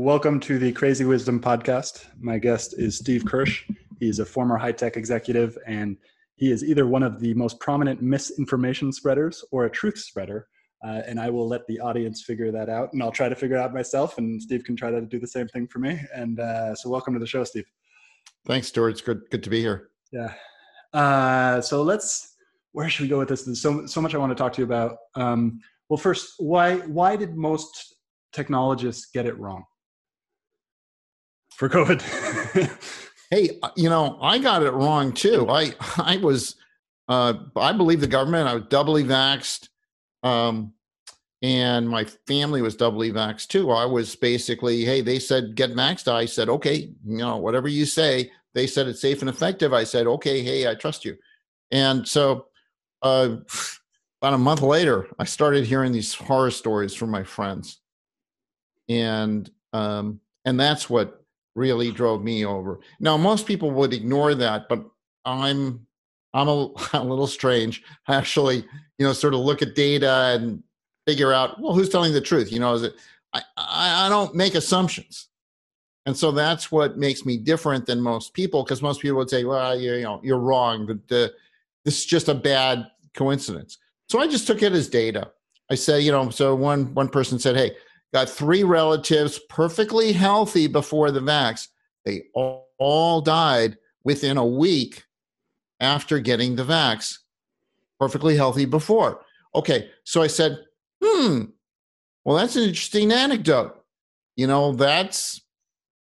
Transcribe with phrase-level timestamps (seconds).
[0.00, 2.06] Welcome to the Crazy Wisdom Podcast.
[2.18, 3.68] My guest is Steve Kirsch.
[3.98, 5.98] He is a former high tech executive, and
[6.36, 10.48] he is either one of the most prominent misinformation spreaders or a truth spreader.
[10.82, 13.58] Uh, and I will let the audience figure that out, and I'll try to figure
[13.58, 14.16] it out myself.
[14.16, 16.00] And Steve can try to do the same thing for me.
[16.14, 17.66] And uh, so, welcome to the show, Steve.
[18.46, 18.92] Thanks, Stewart.
[18.92, 19.90] It's good good to be here.
[20.12, 20.32] Yeah.
[20.94, 22.36] Uh, so let's.
[22.72, 23.42] Where should we go with this?
[23.42, 24.96] There's so so much I want to talk to you about.
[25.14, 27.96] Um, well, first, why why did most
[28.32, 29.62] technologists get it wrong?
[31.60, 32.00] For COVID.
[33.30, 35.46] hey, uh, you know, I got it wrong too.
[35.50, 36.56] I I was
[37.06, 38.48] uh, I believe the government.
[38.48, 39.68] I was doubly vaxxed,
[40.22, 40.72] um,
[41.42, 43.70] and my family was doubly vaxxed too.
[43.70, 46.08] I was basically, hey, they said get vaxxed.
[46.08, 48.32] I said, okay, you know, whatever you say.
[48.52, 49.72] They said it's safe and effective.
[49.72, 51.16] I said, okay, hey, I trust you.
[51.70, 52.46] And so,
[53.00, 53.36] uh,
[54.20, 57.80] about a month later, I started hearing these horror stories from my friends,
[58.88, 61.19] and um, and that's what
[61.54, 62.80] really drove me over.
[63.00, 64.84] Now, most people would ignore that, but
[65.24, 65.86] I'm
[66.32, 67.82] I'm a, a, little strange.
[68.06, 68.64] I actually,
[68.98, 70.62] you know, sort of look at data and
[71.06, 72.52] figure out, well, who's telling the truth?
[72.52, 72.94] You know, is it?
[73.32, 75.28] I I, don't make assumptions,
[76.06, 78.64] and so that's what makes me different than most people.
[78.64, 80.86] Because most people would say, well, you, you know, you're wrong.
[80.86, 81.28] But uh,
[81.84, 83.78] this is just a bad coincidence.
[84.08, 85.30] So I just took it as data.
[85.70, 87.76] I said, you know, so one one person said, hey,
[88.12, 91.68] got three relatives perfectly healthy before the vax.
[92.04, 95.04] They all, all died within a week
[95.80, 97.18] after getting the vax,
[97.98, 99.22] perfectly healthy before.
[99.54, 100.58] Okay, so I said,
[101.02, 101.44] hmm, hmm,
[102.24, 103.76] well, that's an interesting anecdote.
[104.36, 105.40] You know, that's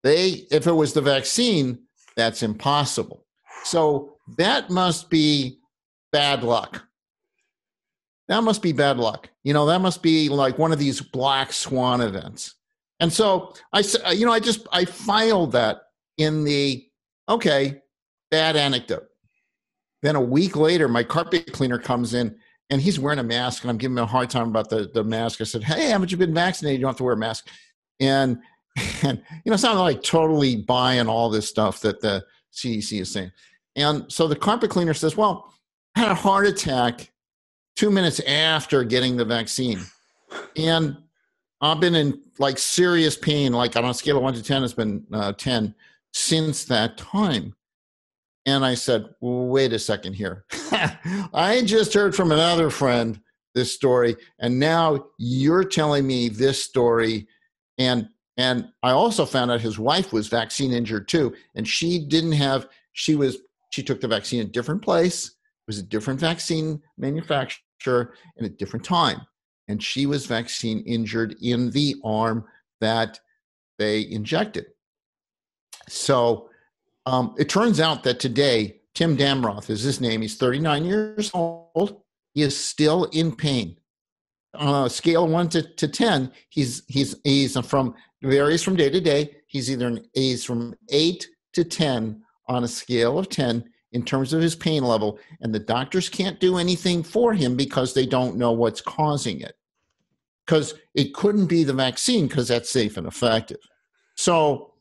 [0.03, 1.79] they, if it was the vaccine,
[2.17, 3.25] that's impossible.
[3.65, 5.59] So that must be
[6.11, 6.85] bad luck.
[8.33, 9.29] That must be bad luck.
[9.45, 12.55] You know, that must be like one of these black swan events.
[12.99, 15.83] And so I, uh, you know, I just I filed that
[16.17, 16.83] in the
[17.29, 17.83] okay,
[18.31, 19.07] bad anecdote.
[20.01, 22.35] Then a week later, my carpet cleaner comes in
[22.71, 25.05] and he's wearing a mask, and I'm giving him a hard time about the, the
[25.05, 25.43] mask.
[25.43, 26.81] I said, Hey, haven't you been vaccinated?
[26.81, 27.49] You don't have to wear a mask.
[28.01, 28.39] And,
[29.03, 32.25] and you know, it's not like totally buying all this stuff that the
[32.55, 33.31] CDC is saying.
[33.77, 35.53] And so the carpet cleaner says, Well,
[35.95, 37.12] I had a heart attack
[37.77, 39.81] two minutes after getting the vaccine.
[40.57, 40.97] And
[41.61, 44.75] I've been in like serious pain, like on a scale of one to 10, it's
[44.75, 45.75] been uh, 10
[46.13, 47.55] since that time.
[48.45, 50.45] And I said, wait a second here.
[51.33, 53.21] I just heard from another friend
[53.55, 57.29] this story, and now you're telling me this story.
[57.79, 58.09] And
[58.39, 62.67] and I also found out his wife was vaccine injured too, and she didn't have.
[62.95, 63.39] She was
[63.71, 65.27] she took the vaccine a different place.
[65.27, 69.21] It was a different vaccine manufacturer in a different time,
[69.69, 72.45] and she was vaccine injured in the arm
[72.81, 73.21] that
[73.79, 74.67] they injected.
[75.89, 76.49] So
[77.07, 80.21] um, it turns out that today, Tim Damroth is his name.
[80.21, 82.03] He's 39 years old.
[82.35, 83.77] He is still in pain.
[84.55, 89.01] On a scale one to, to 10, he's, he's, he's from, varies from day to
[89.01, 89.37] day.
[89.47, 94.33] He's either, an, he's from eight to 10 on a scale of 10 in terms
[94.33, 95.19] of his pain level.
[95.41, 99.55] And the doctors can't do anything for him because they don't know what's causing it.
[100.47, 103.61] Because it couldn't be the vaccine because that's safe and effective.
[104.17, 104.75] So,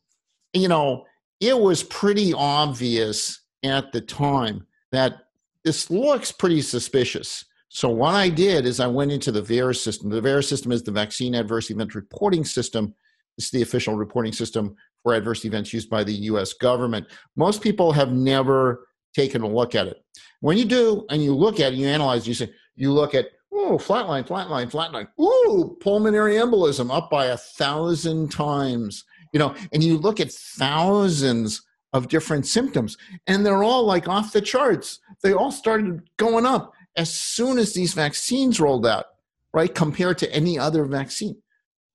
[0.52, 1.06] you know,
[1.40, 5.26] it was pretty obvious at the time that
[5.64, 7.44] this looks pretty suspicious.
[7.68, 10.10] So what I did is I went into the VAERS system.
[10.10, 12.94] The VAERS system is the Vaccine Adverse Event Reporting System.
[13.38, 16.52] It's the official reporting system for adverse events used by the U.S.
[16.52, 17.06] government.
[17.36, 20.04] Most people have never taken a look at it.
[20.40, 23.26] When you do, and you look at it, you analyze, you say, you look at,
[23.52, 25.08] oh, flatline, flatline, flatline.
[25.20, 31.62] Ooh, pulmonary embolism up by a thousand times you know, and you look at thousands
[31.92, 35.00] of different symptoms and they're all like off the charts.
[35.22, 39.06] They all started going up as soon as these vaccines rolled out,
[39.52, 39.74] right?
[39.74, 41.40] Compared to any other vaccine.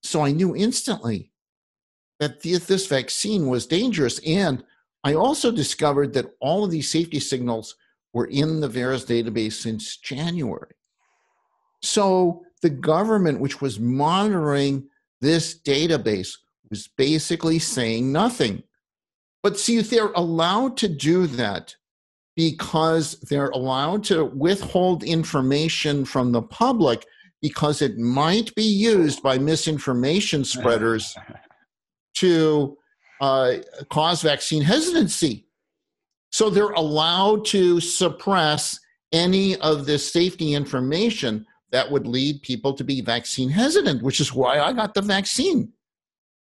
[0.04, 1.32] So I knew instantly
[2.20, 4.20] that this vaccine was dangerous.
[4.20, 4.64] And
[5.04, 7.76] I also discovered that all of these safety signals
[8.14, 10.74] were in the VAERS database since January.
[11.82, 14.90] So the government, which was monitoring
[15.22, 16.38] this database,
[16.70, 18.64] was basically saying nothing.
[19.44, 21.76] But see, they're allowed to do that
[22.36, 27.06] because they're allowed to withhold information from the public
[27.42, 31.16] because it might be used by misinformation spreaders
[32.16, 32.78] to
[33.22, 33.56] uh,
[33.90, 35.46] cause vaccine hesitancy.
[36.32, 38.80] So they're allowed to suppress
[39.12, 44.34] any of this safety information that would lead people to be vaccine hesitant, which is
[44.34, 45.72] why I got the vaccine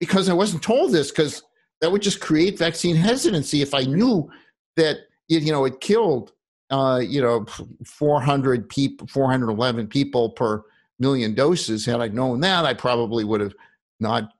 [0.01, 1.43] because I wasn't told this because
[1.81, 4.29] that would just create vaccine hesitancy if I knew
[4.77, 4.99] that
[5.29, 6.33] it, you know it killed
[6.71, 7.47] uh, you know
[7.85, 10.63] 400 people 411 people per
[10.99, 13.55] million doses had I known that I probably would have
[14.01, 14.31] not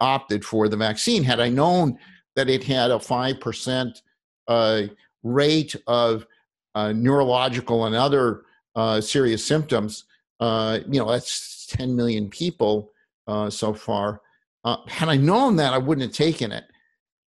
[0.00, 1.98] opted for the vaccine had I known
[2.34, 4.02] that it had a 5%
[4.48, 4.82] uh,
[5.22, 6.26] rate of
[6.74, 8.42] uh, neurological and other
[8.74, 10.04] uh, serious symptoms
[10.40, 12.92] uh, you know that's 10 million people
[13.26, 14.20] uh, so far
[14.64, 16.64] uh, had I known that, I wouldn't have taken it.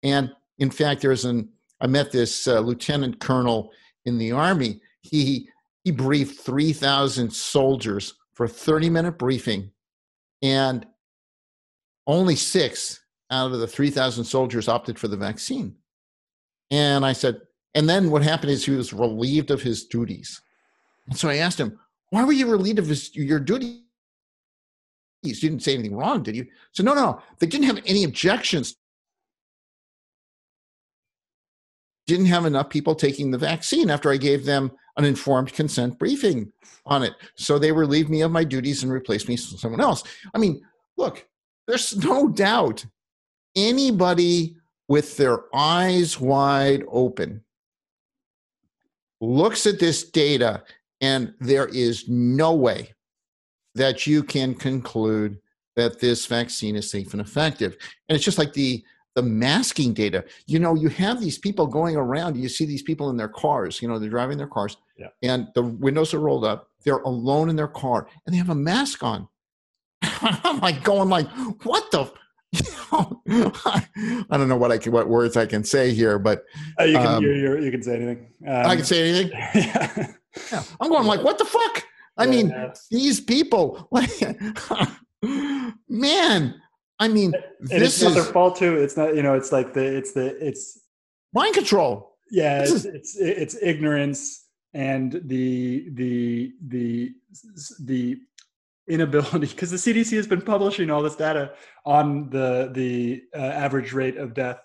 [0.03, 1.49] And in fact, there's an
[1.81, 3.71] I met this lieutenant colonel
[4.05, 4.81] in the army.
[5.03, 5.49] He
[5.85, 9.71] he briefed 3,000 soldiers for a 30 minute briefing,
[10.43, 10.85] and
[12.09, 13.01] only six
[13.31, 15.77] out of the 3,000 soldiers opted for the vaccine.
[16.71, 17.41] And I said,
[17.75, 20.41] and then what happened is he was relieved of his duties.
[21.07, 21.79] And so I asked him,
[22.11, 23.83] why were you relieved of his, your duties?
[25.23, 26.47] you didn't say anything wrong, did you?
[26.73, 28.77] So no, no, they didn't have any objections.
[32.07, 36.53] Didn't have enough people taking the vaccine after I gave them an informed consent briefing
[36.87, 37.13] on it.
[37.35, 40.05] So they relieved me of my duties and replaced me with someone else.
[40.35, 40.63] I mean,
[40.97, 41.27] look,
[41.69, 42.85] there's no doubt
[43.55, 44.57] anybody
[44.89, 47.45] with their eyes wide open
[49.21, 50.65] looks at this data
[51.01, 52.93] and there is no way
[53.75, 55.39] that you can conclude
[55.77, 57.77] that this vaccine is safe and effective.
[58.09, 58.83] And it's just like the
[59.15, 60.25] the masking data.
[60.47, 62.37] You know, you have these people going around.
[62.37, 63.83] You see these people in their cars.
[63.83, 65.09] You know, they're driving their cars, yeah.
[65.23, 66.71] and the windows are rolled up.
[66.85, 69.29] They're alone in their car, and they have a mask on.
[70.45, 71.29] I'm like going like,
[71.65, 72.11] what the?
[72.93, 76.45] I don't know what I can, what words I can say here, but
[76.81, 78.27] uh, you can um, you, you can say anything.
[78.47, 79.31] Um, I can say anything.
[79.55, 80.13] yeah.
[80.53, 80.63] yeah.
[80.81, 81.85] I'm going like, what the fuck?
[82.17, 82.75] I yeah, mean, yeah.
[82.91, 84.11] these people, like,
[85.89, 86.61] man.
[87.01, 88.77] I mean, and this is their fault too.
[88.77, 90.81] It's not, you know, it's like the, it's the, it's
[91.33, 92.17] mind control.
[92.31, 97.15] Yeah, it's, it's, it's ignorance and the the the
[97.81, 98.17] the
[98.89, 101.53] inability because the CDC has been publishing all this data
[101.85, 104.61] on the the uh, average rate of death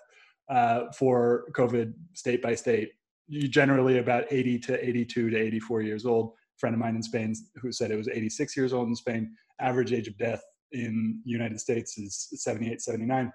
[0.48, 2.90] uh, for COVID state by state.
[3.26, 6.32] You generally about 80 to 82 to 84 years old.
[6.56, 9.34] A friend of mine in Spain who said it was 86 years old in Spain.
[9.60, 13.32] Average age of death in United States is 78, 79.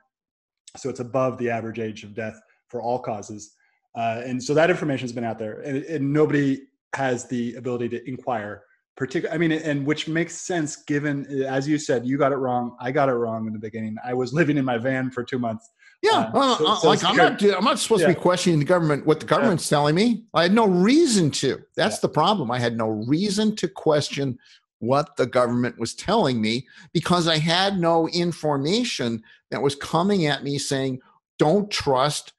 [0.77, 3.55] So it's above the average age of death for all causes.
[3.95, 6.61] Uh, and so that information has been out there, and, and nobody
[6.93, 8.63] has the ability to inquire
[8.99, 12.75] particular i mean and which makes sense given as you said you got it wrong
[12.81, 13.95] i got it wrong in the beginning.
[14.05, 15.69] I was living in my van for two months.
[16.03, 18.09] Yeah uh, so, so like i'm not i'm not supposed yeah.
[18.09, 19.77] to be questioning the government what the government's yeah.
[19.77, 20.25] telling me.
[20.33, 21.63] I had no reason to.
[21.77, 22.01] That's yeah.
[22.01, 22.51] the problem.
[22.51, 24.37] I had no reason to question
[24.79, 30.43] what the government was telling me because i had no information that was coming at
[30.43, 30.99] me saying
[31.37, 32.33] don't trust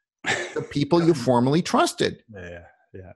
[0.55, 2.23] the people you formerly trusted.
[2.35, 3.13] Yeah yeah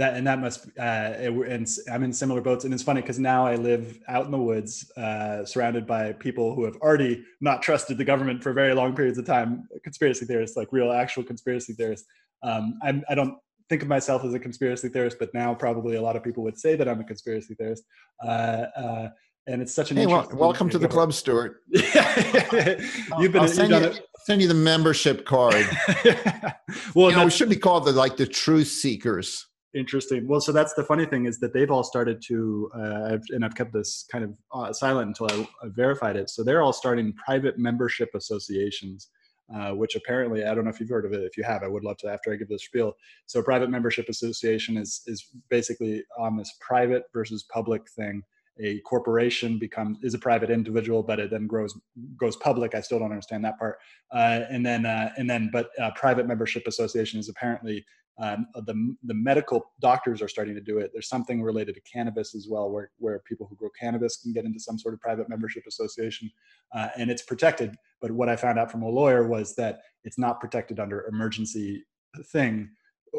[0.00, 2.64] that and that must uh, it, and i'm in similar boats.
[2.64, 6.54] And it's funny because now i live out in the woods uh, surrounded by people
[6.54, 10.56] who have already not trusted the government for very long periods of time conspiracy theorists
[10.56, 12.06] like real actual conspiracy theorists.
[12.42, 13.36] Um, I'm, i don't
[13.68, 16.58] think of myself as a conspiracy theorist but now probably a lot of people would
[16.58, 17.84] say that i'm a conspiracy theorist.
[18.24, 19.08] Uh, uh
[19.46, 21.62] and it's such an hey, well, welcome to the club stewart.
[21.68, 25.66] You've been I'll send, you, send you the membership card.
[26.94, 30.26] Well you know, we should be called the like the truth seekers Interesting.
[30.26, 33.54] Well, so that's the funny thing is that they've all started to, uh, and I've
[33.54, 36.28] kept this kind of uh, silent until I, I, verified it.
[36.28, 39.10] So they're all starting private membership associations,
[39.54, 41.22] uh, which apparently I don't know if you've heard of it.
[41.22, 42.94] If you have, I would love to after I give this spiel.
[43.26, 48.24] So private membership association is is basically on this private versus public thing.
[48.62, 51.78] A corporation becomes is a private individual, but it then grows
[52.16, 52.74] goes public.
[52.74, 53.78] I still don't understand that part.
[54.12, 57.84] Uh, and then uh, and then, but uh, private membership association is apparently
[58.20, 60.90] um, the, the medical doctors are starting to do it.
[60.92, 64.44] There's something related to cannabis as well, where, where people who grow cannabis can get
[64.44, 66.30] into some sort of private membership association,
[66.74, 67.74] uh, and it's protected.
[68.00, 71.84] But what I found out from a lawyer was that it's not protected under emergency
[72.26, 72.68] thing,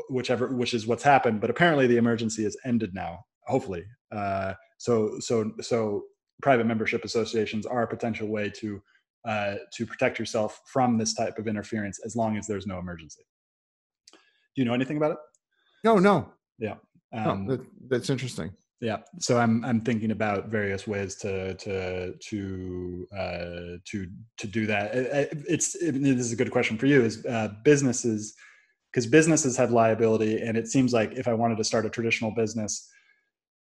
[0.10, 1.42] whichever which is what's happened.
[1.42, 3.86] But apparently the emergency is ended now, hopefully.
[4.12, 6.04] Uh, so so so
[6.44, 8.82] private membership associations are a potential way to
[9.28, 13.24] uh, to protect yourself from this type of interference as long as there's no emergency.
[14.56, 15.18] Do you know anything about it?
[15.84, 16.34] No, no.
[16.60, 16.76] Yeah.
[17.14, 18.52] Um, that, that's interesting.
[18.80, 18.98] Yeah.
[19.20, 24.96] So I'm I'm thinking about various ways to to to uh, to to do that.
[24.96, 27.04] It, it's it, this is a good question for you.
[27.04, 28.36] Is uh, businesses
[28.92, 32.32] because businesses have liability, and it seems like if I wanted to start a traditional
[32.32, 32.90] business,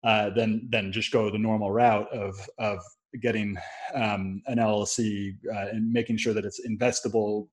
[0.03, 2.79] uh, then then just go the normal route of of
[3.21, 3.57] getting
[3.93, 7.47] um, an LLC uh, and making sure that it's investable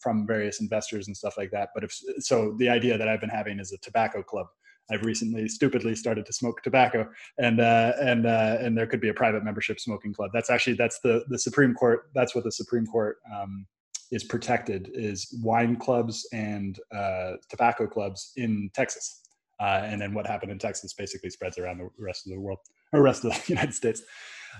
[0.00, 1.70] from various investors and stuff like that.
[1.74, 4.46] But if so, the idea that I've been having is a tobacco club.
[4.90, 9.08] I've recently stupidly started to smoke tobacco, and uh, and uh, and there could be
[9.08, 10.30] a private membership smoking club.
[10.34, 12.10] That's actually that's the the Supreme Court.
[12.14, 13.66] That's what the Supreme Court um,
[14.10, 19.20] is protected is wine clubs and uh, tobacco clubs in Texas.
[19.60, 22.58] Uh, and then what happened in Texas basically spreads around the rest of the world
[22.92, 24.02] or rest of the United States.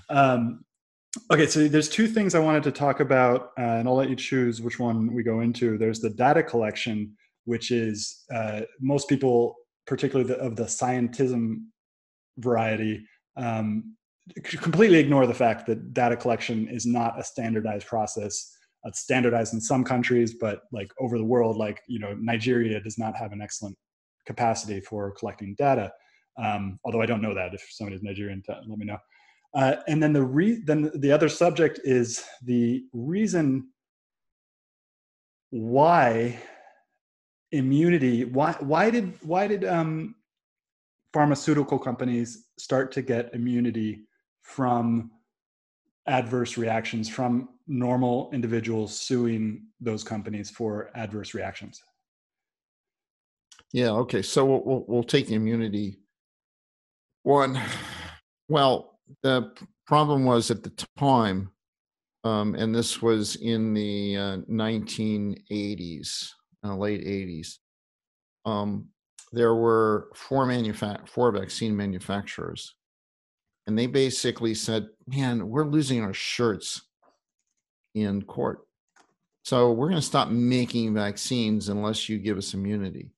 [0.09, 0.63] Um,
[1.29, 4.15] Okay, so there's two things I wanted to talk about, uh, and I'll let you
[4.15, 5.77] choose which one we go into.
[5.77, 7.13] There's the data collection,
[7.43, 9.55] which is uh, most people,
[9.87, 11.65] particularly the, of the scientism
[12.37, 13.97] variety, um,
[14.43, 18.49] completely ignore the fact that data collection is not a standardized process.
[18.85, 22.97] It's standardized in some countries, but like over the world, like you know, Nigeria does
[22.97, 23.77] not have an excellent
[24.25, 25.91] capacity for collecting data.
[26.41, 27.53] Um, although I don't know that.
[27.53, 28.97] If somebody's Nigerian, let me know.
[29.53, 33.67] Uh, and then the re- then the other subject is the reason
[35.49, 36.39] why
[37.51, 40.15] immunity why why did why did um,
[41.11, 44.05] pharmaceutical companies start to get immunity
[44.41, 45.11] from
[46.07, 51.83] adverse reactions from normal individuals suing those companies for adverse reactions?
[53.73, 55.97] Yeah okay so we'll, we'll, we'll take immunity.
[57.23, 57.61] One
[58.47, 58.90] well
[59.23, 59.51] the
[59.85, 61.51] problem was at the time,
[62.23, 66.29] um, and this was in the uh, 1980s,
[66.63, 67.57] uh, late 80s.
[68.45, 68.87] Um,
[69.31, 72.75] there were four manufa- four vaccine manufacturers
[73.67, 76.81] and they basically said, "Man, we're losing our shirts
[77.93, 78.67] in court,
[79.43, 83.11] so we're going to stop making vaccines unless you give us immunity."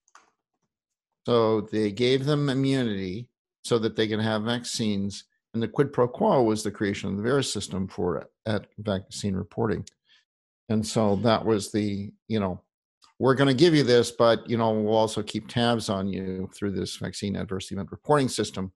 [1.25, 3.30] So they gave them immunity
[3.63, 7.17] so that they can have vaccines, and the quid pro quo was the creation of
[7.17, 9.86] the VAERS system for at vaccine reporting,
[10.69, 12.62] and so that was the you know
[13.19, 16.50] we're going to give you this, but you know we'll also keep tabs on you
[16.53, 18.72] through this vaccine adverse event reporting system.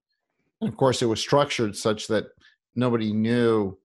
[0.62, 2.27] And of course, it was structured such that
[2.75, 3.77] nobody knew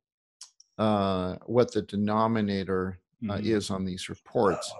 [0.78, 3.46] uh, what the denominator uh, mm-hmm.
[3.46, 4.72] is on these reports.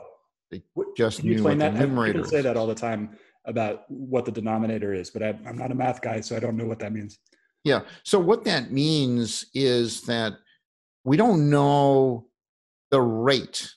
[0.50, 0.62] They
[0.96, 1.74] just knew what that?
[1.74, 2.18] the numerator.
[2.18, 5.70] People say that all the time about what the denominator is, but I, I'm not
[5.70, 7.18] a math guy, so I don't know what that means.
[7.64, 7.82] Yeah.
[8.02, 10.34] So what that means is that
[11.04, 12.26] we don't know
[12.90, 13.72] the rate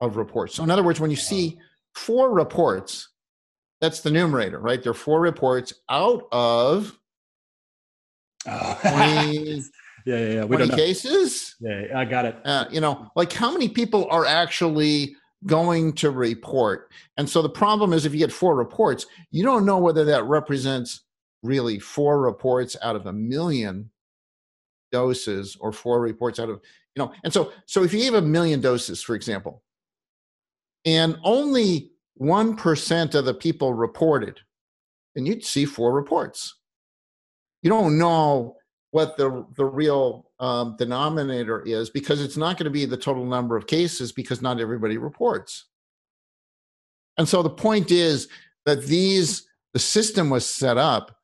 [0.00, 0.54] of reports.
[0.54, 1.58] So in other words, when you see
[1.94, 3.08] four reports,
[3.80, 4.82] that's the numerator, right?
[4.82, 6.98] There are four reports out of
[8.46, 8.78] oh.
[8.82, 9.62] 20,
[10.06, 10.44] yeah, yeah, yeah.
[10.44, 11.56] We 20 cases.
[11.60, 12.36] Yeah, I got it.
[12.44, 16.90] Uh, you know, like how many people are actually going to report?
[17.16, 20.24] And so the problem is if you get four reports, you don't know whether that
[20.24, 21.02] represents
[21.46, 23.90] really four reports out of a million
[24.92, 26.60] doses or four reports out of
[26.94, 29.62] you know and so so if you gave a million doses for example
[30.86, 34.40] and only 1% of the people reported,
[35.16, 36.54] and you'd see four reports.
[37.62, 38.56] You don't know
[38.92, 43.26] what the, the real um, denominator is because it's not going to be the total
[43.26, 45.66] number of cases because not everybody reports.
[47.18, 48.28] And so the point is
[48.64, 51.16] that these, the system was set up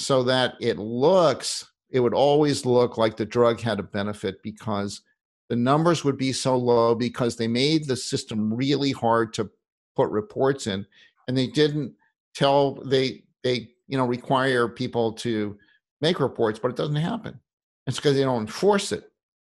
[0.00, 5.02] so that it looks, it would always look like the drug had a benefit because
[5.50, 9.50] the numbers would be so low because they made the system really hard to
[9.96, 10.86] put reports in
[11.28, 11.92] and they didn't
[12.34, 15.58] tell they they you know require people to
[16.00, 17.38] make reports but it doesn't happen.
[17.86, 19.10] It's because they don't enforce it.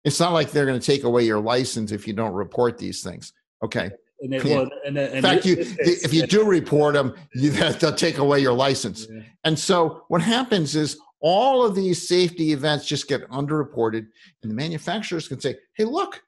[0.05, 3.03] It's not like they're going to take away your license if you don't report these
[3.03, 3.33] things.
[3.62, 3.90] Okay
[4.23, 7.95] and it, well, and, and in fact, you, if you do report them, you, they'll
[7.95, 9.09] take away your license.
[9.11, 9.23] Yeah.
[9.45, 14.07] And so what happens is all of these safety events just get underreported,
[14.43, 16.23] and the manufacturers can say, "Hey, look,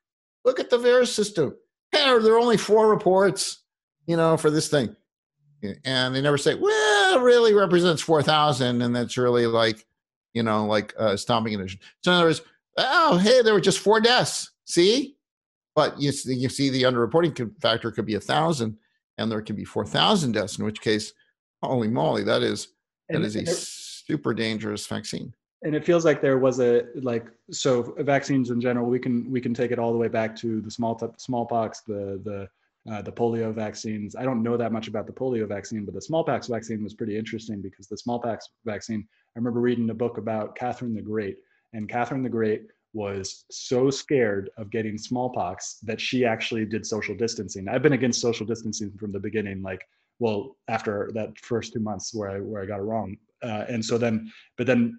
[0.45, 1.57] look at the VAERS system.
[1.93, 3.63] Hey, there are only four reports,
[4.07, 4.95] you know, for this thing."
[5.85, 9.87] And they never say, "Well, it really represents four thousand, and that's really like,
[10.33, 12.43] you know, like uh, stopping an So in other words,
[12.77, 14.51] oh, hey, there were just four deaths.
[14.65, 15.13] See,
[15.75, 18.77] but you see, you see the underreporting factor could be a thousand,
[19.19, 20.59] and there can be four thousand deaths.
[20.59, 21.13] In which case,
[21.63, 22.69] holy moly, that is
[23.09, 25.35] that and, is a super dangerous vaccine
[25.65, 29.41] and it feels like there was a like so vaccines in general we can we
[29.41, 32.49] can take it all the way back to the small t- smallpox the the
[32.93, 36.01] uh, the polio vaccines i don't know that much about the polio vaccine but the
[36.01, 40.55] smallpox vaccine was pretty interesting because the smallpox vaccine i remember reading a book about
[40.55, 41.39] catherine the great
[41.73, 47.15] and catherine the great was so scared of getting smallpox that she actually did social
[47.15, 47.69] distancing.
[47.69, 49.87] I've been against social distancing from the beginning like
[50.21, 53.17] well after that first two months where i where i got it wrong.
[53.43, 54.99] Uh, and so then but then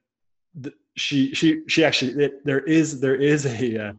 [0.56, 3.94] the, she she she actually it, there is there is a uh,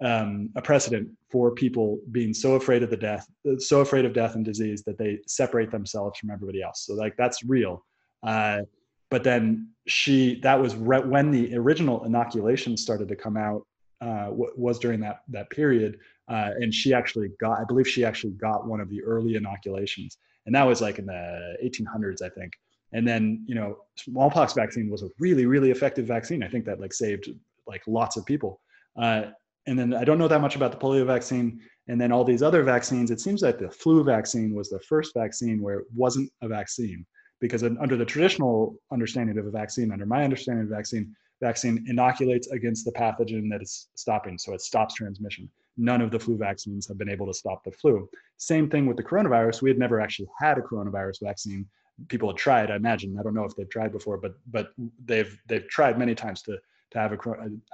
[0.00, 3.26] um, a precedent for people being so afraid of the death
[3.58, 6.86] so afraid of death and disease that they separate themselves from everybody else.
[6.86, 7.84] So like that's real.
[8.22, 8.62] Uh,
[9.10, 13.66] but then she that was re- when the original inoculation started to come out
[14.00, 18.04] uh, w- was during that that period uh, and she actually got i believe she
[18.04, 22.28] actually got one of the early inoculations and that was like in the 1800s i
[22.28, 22.52] think
[22.94, 26.42] and then, you know, smallpox vaccine was a really, really effective vaccine.
[26.44, 27.28] I think that like saved
[27.66, 28.60] like lots of people.
[28.96, 29.24] Uh,
[29.66, 31.60] and then I don't know that much about the polio vaccine.
[31.88, 35.12] And then all these other vaccines, it seems like the flu vaccine was the first
[35.12, 37.04] vaccine where it wasn't a vaccine
[37.40, 42.48] because under the traditional understanding of a vaccine, under my understanding of vaccine, vaccine inoculates
[42.48, 44.38] against the pathogen that it's stopping.
[44.38, 45.48] So it stops transmission.
[45.76, 48.08] None of the flu vaccines have been able to stop the flu.
[48.36, 49.60] Same thing with the coronavirus.
[49.60, 51.66] We had never actually had a coronavirus vaccine
[52.08, 52.70] people have tried.
[52.70, 53.16] I imagine.
[53.18, 54.72] I don't know if they've tried before, but but
[55.04, 56.58] they've they've tried many times to
[56.92, 57.18] to have a.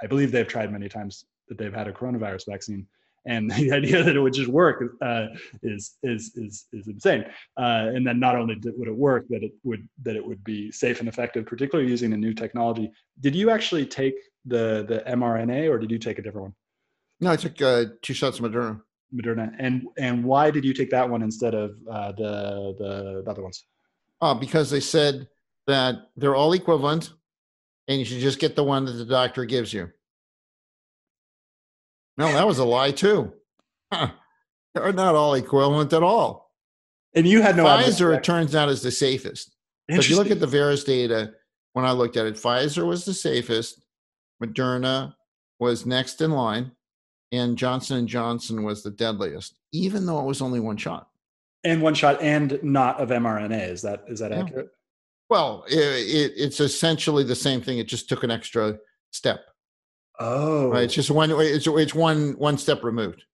[0.03, 2.87] I believe they've tried many times that they've had a coronavirus vaccine,
[3.27, 5.27] and the idea that it would just work uh,
[5.63, 7.25] is is is is insane.
[7.57, 10.71] Uh, and then not only would it work, that it would that it would be
[10.73, 12.91] safe and effective, particularly using a new technology.
[13.21, 14.15] Did you actually take
[14.47, 16.55] the the mRNA, or did you take a different one?
[17.21, 18.81] No, I took uh, two shots of Moderna.
[19.15, 23.31] Moderna, and and why did you take that one instead of uh, the, the the
[23.31, 23.65] other ones?
[24.21, 25.29] Uh, because they said
[25.67, 27.11] that they're all equivalent
[27.89, 29.91] and you should just get the one that the doctor gives you.
[32.16, 33.33] No, that was a lie too.
[33.92, 34.11] Huh.
[34.75, 36.51] They're not all equivalent at all.
[37.14, 37.88] And you had no idea.
[37.88, 39.53] Pfizer, it turns out, is the safest.
[39.90, 41.33] So if you look at the VAERS data,
[41.73, 42.35] when I looked at it.
[42.35, 43.83] Pfizer was the safest,
[44.42, 45.14] Moderna
[45.59, 46.73] was next in line,
[47.33, 51.09] and Johnson and Johnson was the deadliest, even though it was only one shot.
[51.64, 53.68] And one shot, and not of mRNA.
[53.68, 54.40] Is that is that Yeah.
[54.40, 54.70] accurate?
[55.29, 57.79] Well, it, it, it's essentially the same thing.
[57.79, 58.79] It just took an extra
[59.12, 59.50] step.
[60.21, 60.85] Oh, Right.
[60.85, 61.31] It's just one.
[61.33, 63.25] It's it's one one step removed.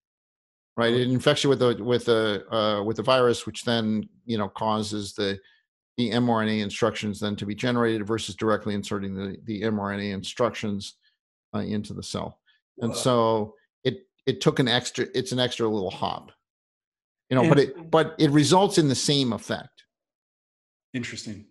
[0.77, 0.92] Right.
[0.92, 4.49] It infects you with the with the uh, with the virus, which then you know
[4.49, 5.38] causes the
[5.96, 10.94] the mRNA instructions then to be generated versus directly inserting the the mRNA instructions
[11.55, 12.38] uh, into the cell.
[12.79, 12.99] And Whoa.
[12.99, 15.07] so it it took an extra.
[15.14, 16.31] It's an extra little hop.
[17.31, 19.83] You know, but it but it results in the same effect.
[20.94, 21.46] Interesting.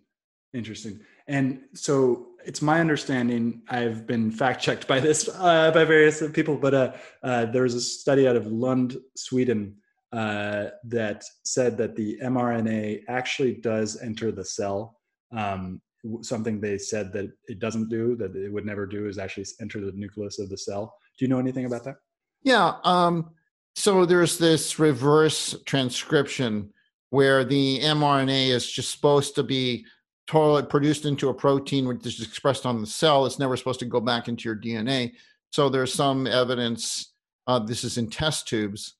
[0.54, 1.00] Interesting.
[1.28, 6.56] And so it's my understanding, I've been fact checked by this, uh, by various people,
[6.56, 9.76] but uh, uh, there was a study out of Lund, Sweden,
[10.12, 14.96] uh, that said that the mRNA actually does enter the cell.
[15.36, 15.82] Um,
[16.22, 19.80] something they said that it doesn't do, that it would never do, is actually enter
[19.80, 20.94] the nucleus of the cell.
[21.18, 21.96] Do you know anything about that?
[22.42, 22.74] Yeah.
[22.84, 23.30] Um,
[23.74, 26.72] so there's this reverse transcription
[27.10, 29.84] where the mRNA is just supposed to be
[30.26, 33.26] totally produced into a protein which is expressed on the cell.
[33.26, 35.12] It's never supposed to go back into your DNA.
[35.50, 37.12] So there's some evidence,
[37.46, 38.94] uh, this is in test tubes,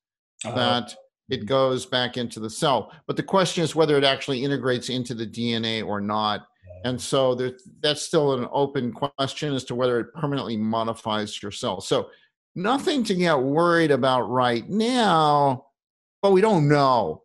[0.45, 0.95] Uh, that
[1.29, 2.93] it goes back into the cell.
[3.07, 6.47] But the question is whether it actually integrates into the DNA or not.
[6.85, 11.51] And so there, that's still an open question as to whether it permanently modifies your
[11.51, 11.81] cell.
[11.81, 12.11] So
[12.55, 15.67] nothing to get worried about right now,
[16.23, 17.25] but we don't know.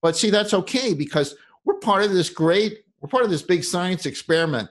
[0.00, 1.34] But see, that's okay because
[1.64, 4.70] we're part of this great, we're part of this big science experiment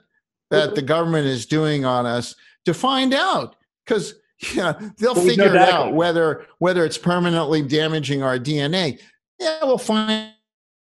[0.50, 3.58] that the government is doing on us to find out.
[3.86, 4.16] Because
[4.54, 9.00] yeah, they'll But we know figure it out whether whether it's permanently damaging our DNA.
[9.40, 10.34] Yeah, we'll find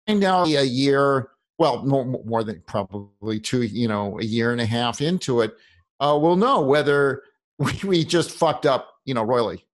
[0.08, 4.66] out a year, well, more, more than probably two, you know, a year and a
[4.66, 5.56] half into it.
[6.00, 7.22] Uh, we'll know whether
[7.58, 9.64] we, we just fucked up, you know, royally.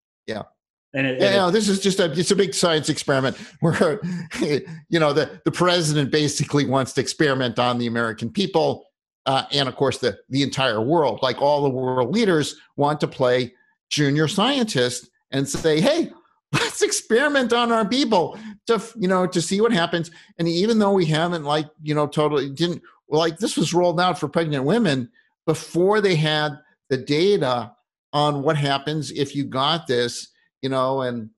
[0.95, 3.37] And it, and Yeah, it- no, this is just a it's a big science experiment
[3.61, 4.01] where
[4.41, 8.87] you know the the president basically wants to experiment on the American people,
[9.27, 11.21] uh, and of course the the entire world.
[11.23, 13.55] Like all the world leaders want to play
[13.91, 16.11] junior scientist and say, hey,
[16.53, 20.11] let's experiment on our people to you know to see what happens.
[20.39, 24.19] And even though we haven't like you know totally didn't like this was rolled out
[24.19, 25.11] for pregnant women
[25.47, 26.59] before they had
[26.91, 27.73] the data
[28.13, 30.29] on what happens if you got this
[30.63, 31.31] you know, and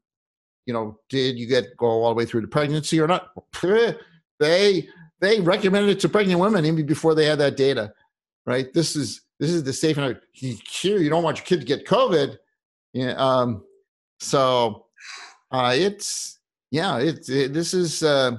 [0.67, 3.31] you know, did you get go all the way through to pregnancy or not?
[4.41, 4.89] They
[5.21, 7.93] they recommended it to pregnant women even before they had that data,
[8.45, 8.73] right?
[8.73, 12.39] This is this is the safe and you don't want your kid to get COVID.
[12.93, 13.13] Yeah.
[13.13, 13.63] Um,
[14.19, 14.87] so
[15.53, 16.41] uh, it's
[16.73, 18.33] yeah, it's it, this is uh,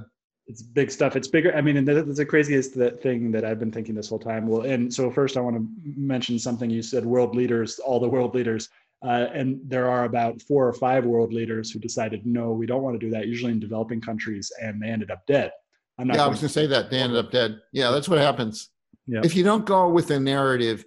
[0.48, 1.16] it's big stuff.
[1.16, 1.56] It's bigger.
[1.56, 4.48] I mean, and that's the craziest thing that I've been thinking this whole time.
[4.48, 8.10] Well, and so first I want to mention something you said: world leaders, all the
[8.10, 8.70] world leaders,
[9.04, 12.82] uh, and there are about four or five world leaders who decided no, we don't
[12.84, 13.28] want to do that.
[13.28, 15.52] Usually in developing countries, and they ended up dead.
[16.00, 16.18] I'm not.
[16.18, 16.26] yeah.
[16.26, 17.60] I was gonna say that they ended up dead.
[17.72, 18.70] Yeah, that's what happens.
[19.06, 19.22] Yeah.
[19.24, 20.86] If you don't go with a narrative,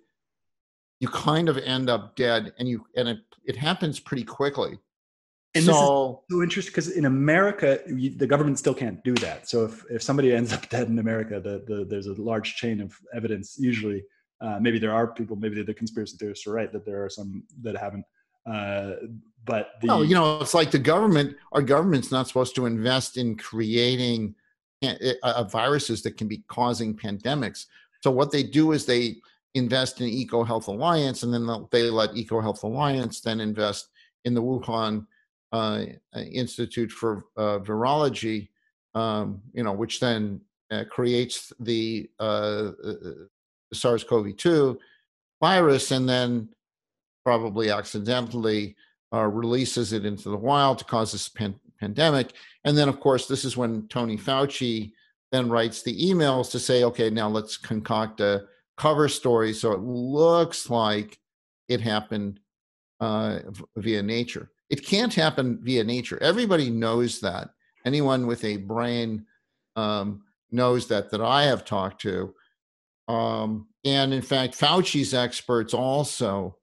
[1.00, 4.78] you kind of end up dead, and you and it it happens pretty quickly.
[5.54, 9.14] And this is- so so interesting because in America, you, the government still can't do
[9.16, 9.48] that.
[9.48, 12.80] So if, if somebody ends up dead in America, the, the, there's a large chain
[12.80, 13.56] of evidence.
[13.58, 14.02] Usually,
[14.40, 17.42] uh, maybe there are people, maybe the conspiracy theorists are right that there are some
[17.62, 18.04] that haven't.
[18.46, 18.92] Uh,
[19.44, 21.36] but the, Well, you know, it's like the government.
[21.52, 24.34] Our government's not supposed to invest in creating
[24.82, 27.66] uh, viruses that can be causing pandemics.
[28.02, 29.16] So what they do is they
[29.54, 33.88] invest in Eco Health Alliance, and then they'll- let Eco Health Alliance then invest
[34.24, 35.06] in the Wuhan
[35.52, 38.48] uh, Institute for uh, Virology.
[38.94, 42.08] Um, you know, which then uh, creates the
[43.72, 44.76] uh, uh, SARS-CoV-2
[45.40, 46.48] virus, and then
[47.24, 48.76] probably accidentally
[49.12, 52.32] uh, releases it into the wild to cause this pan- pandemic.
[52.64, 54.92] And then, of course, this is when Tony Fauci
[55.32, 58.44] then writes the emails to say, okay, now let's concoct a
[58.76, 61.18] cover story so it looks like
[61.68, 62.40] it happened
[63.00, 63.40] uh,
[63.76, 64.50] via nature.
[64.70, 66.18] It can't happen via nature.
[66.22, 67.50] Everybody knows that.
[67.84, 69.26] Anyone with a brain
[69.76, 72.34] um, knows that that I have talked to.
[73.08, 76.56] Um, and in fact, Fauci's experts also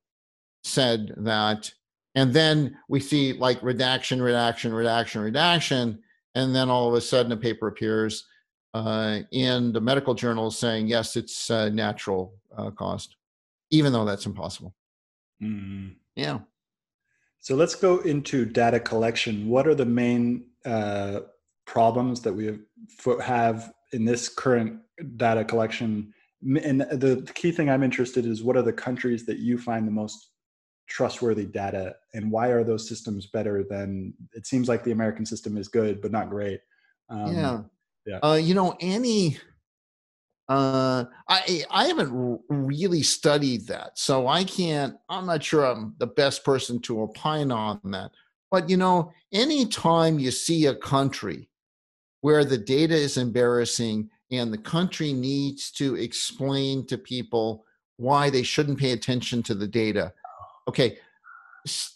[0.63, 1.71] said that.
[2.15, 5.99] And then we see like redaction, redaction, redaction, redaction.
[6.35, 8.25] And then all of a sudden a paper appears
[8.73, 13.15] uh, in the medical journal saying, yes, it's uh, natural uh, cost,
[13.71, 14.73] even though that's impossible.
[15.41, 15.95] Mm.
[16.15, 16.39] Yeah.
[17.39, 19.47] So let's go into data collection.
[19.49, 21.21] What are the main uh,
[21.65, 22.59] problems that we have,
[23.21, 24.79] have in this current
[25.17, 26.13] data collection
[26.45, 29.87] and the key thing I'm interested in is what are the countries that you find
[29.87, 30.29] the most
[30.87, 35.57] trustworthy data and why are those systems better than it seems like the American system
[35.57, 36.59] is good but not great.
[37.09, 37.61] Um, yeah.
[38.05, 38.19] Yeah.
[38.19, 39.37] Uh, you know, any
[40.49, 44.95] uh, I I haven't really studied that, so I can't.
[45.07, 48.11] I'm not sure I'm the best person to opine on that.
[48.51, 51.49] But you know, anytime you see a country
[52.21, 57.65] where the data is embarrassing and the country needs to explain to people
[57.97, 60.13] why they shouldn't pay attention to the data,
[60.67, 60.97] okay,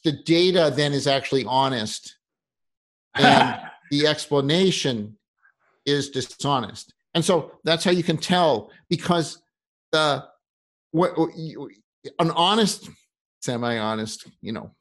[0.04, 2.18] the data then is actually honest,
[3.16, 3.60] and
[3.92, 5.18] the explanation
[5.86, 6.94] is dishonest.
[7.14, 9.42] And so that's how you can tell because
[9.92, 10.26] the
[10.92, 11.14] what
[12.20, 12.90] an honest,
[13.42, 14.72] semi-honest, you know,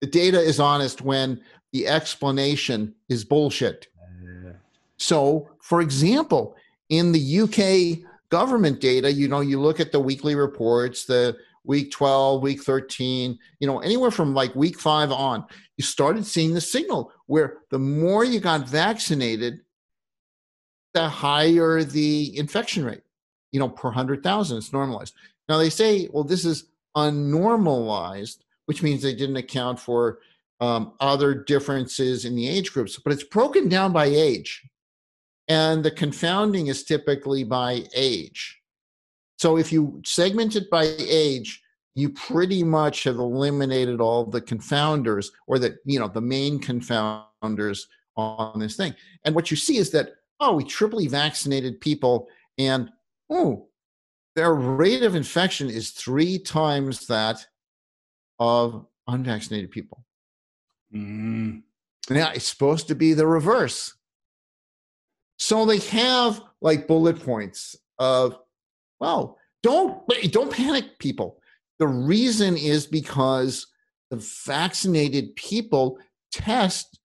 [0.00, 1.40] the data is honest when
[1.72, 3.88] the explanation is bullshit.
[4.98, 6.56] So, for example,
[6.88, 11.90] in the UK government data, you know, you look at the weekly reports, the week
[11.90, 15.44] 12, week 13, you know, anywhere from like week five on,
[15.76, 19.60] you started seeing the signal where the more you got vaccinated,
[20.94, 23.02] the higher the infection rate,
[23.52, 24.58] you know, per 100,000.
[24.58, 25.14] It's normalized.
[25.48, 26.64] Now they say, well, this is
[26.96, 30.18] unnormalized, which means they didn't account for
[30.60, 34.64] um, other differences in the age groups, but it's broken down by age.
[35.48, 38.60] And the confounding is typically by age.
[39.38, 41.62] So if you segment it by age,
[41.94, 47.80] you pretty much have eliminated all the confounders or the, you know, the main confounders
[48.16, 48.94] on this thing.
[49.24, 52.90] And what you see is that oh, we triply vaccinated people, and
[53.30, 53.68] oh,
[54.36, 57.44] their rate of infection is three times that
[58.38, 60.04] of unvaccinated people.
[60.94, 61.62] Mm.
[62.08, 63.94] Now it's supposed to be the reverse.
[65.38, 68.36] So they have like bullet points of,
[69.00, 71.40] well, don't don't panic, people.
[71.78, 73.66] The reason is because
[74.10, 75.98] the vaccinated people
[76.32, 76.98] test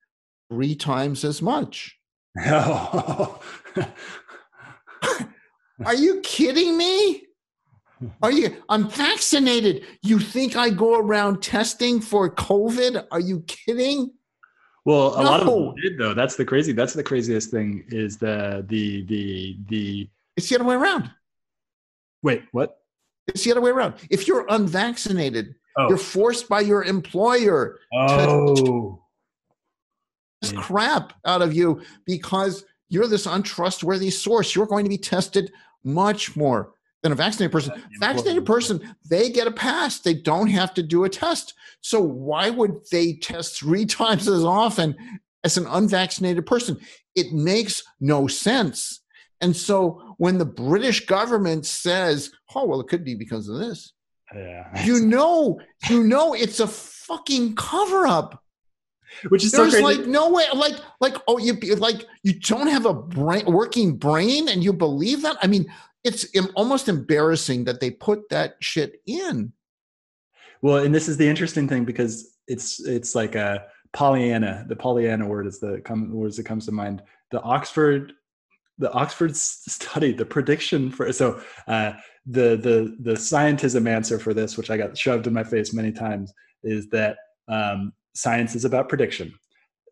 [0.51, 1.97] three times as much.
[5.85, 7.23] Are you kidding me?
[8.21, 8.63] Are you?
[8.69, 9.83] I'm vaccinated.
[10.01, 13.05] You think I go around testing for COVID?
[13.11, 14.11] Are you kidding?
[14.85, 15.29] Well, a no.
[15.29, 16.13] lot of them did though.
[16.13, 16.73] That's the crazy.
[16.73, 20.09] That's the craziest thing is the the the the.
[20.35, 21.09] It's the other way around.
[22.21, 22.79] Wait, what?
[23.27, 23.95] It's the other way around.
[24.09, 25.89] If you're unvaccinated, oh.
[25.89, 28.99] you're forced by your employer oh.
[30.43, 34.53] to crap out of you because you're this untrustworthy source.
[34.53, 37.83] You're going to be tested much more than a vaccinated person.
[37.99, 39.99] Vaccinated person, they get a pass.
[39.99, 41.53] They don't have to do a test.
[41.81, 44.95] So why would they test three times as often
[45.43, 46.79] as an unvaccinated person?
[47.15, 49.01] It makes no sense.
[49.41, 53.91] And so when the British government says, "Oh, well, it could be because of this,"
[54.33, 54.85] yeah.
[54.85, 58.41] you know, you know, it's a fucking cover up
[59.29, 62.87] which is there's so like no way like like oh you like you don't have
[62.87, 65.71] a brain working brain and you believe that i mean
[66.03, 69.53] it's almost embarrassing that they put that shit in
[70.61, 73.63] well and this is the interesting thing because it's it's like a
[73.93, 78.13] pollyanna the pollyanna word is the come words that comes to mind the oxford
[78.79, 81.93] the oxford study the prediction for so uh,
[82.25, 85.91] the the the scientism answer for this which i got shoved in my face many
[85.91, 89.33] times is that um, science is about prediction.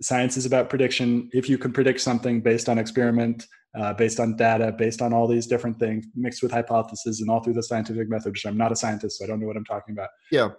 [0.01, 1.29] Science is about prediction.
[1.33, 5.27] If you can predict something based on experiment, uh, based on data, based on all
[5.27, 8.71] these different things, mixed with hypotheses and all through the scientific method, which I'm not
[8.71, 10.09] a scientist, so I don't know what I'm talking about.
[10.31, 10.49] Yeah.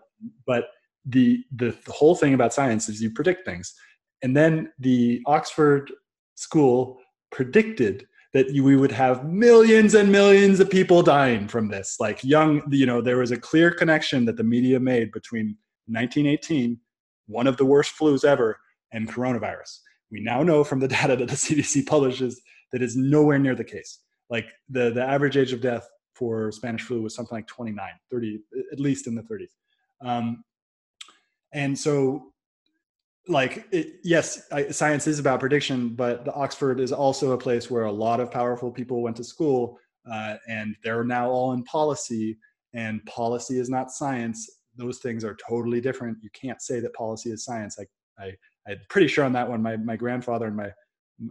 [0.47, 0.67] But
[1.05, 3.75] the, the, the whole thing about science is you predict things.
[4.23, 5.91] And then the Oxford
[6.37, 6.99] school
[7.33, 11.97] predicted that we would have millions and millions of people dying from this.
[12.01, 16.79] Like young, you know, there was a clear connection that the media made between 1918
[17.27, 18.59] one of the worst flus ever,
[18.93, 19.79] and coronavirus.
[20.11, 22.41] We now know from the data that the CDC publishes
[22.73, 24.01] that is nowhere near the case.
[24.31, 28.41] Like the, the average age of death for Spanish flu was something like 29, 30,
[28.73, 29.51] at least in the 30s.
[30.07, 30.45] Um,
[31.53, 32.33] and so,
[33.29, 37.71] like, it, yes, I, science is about prediction, but the Oxford is also a place
[37.71, 39.79] where a lot of powerful people went to school,
[40.11, 42.39] uh, and they're now all in policy.
[42.75, 46.19] And policy is not science, those things are totally different.
[46.23, 47.79] You can't say that policy is science.
[47.79, 48.33] I, I,
[48.67, 49.63] I'm pretty sure on that one.
[49.63, 50.71] My, my grandfather and my,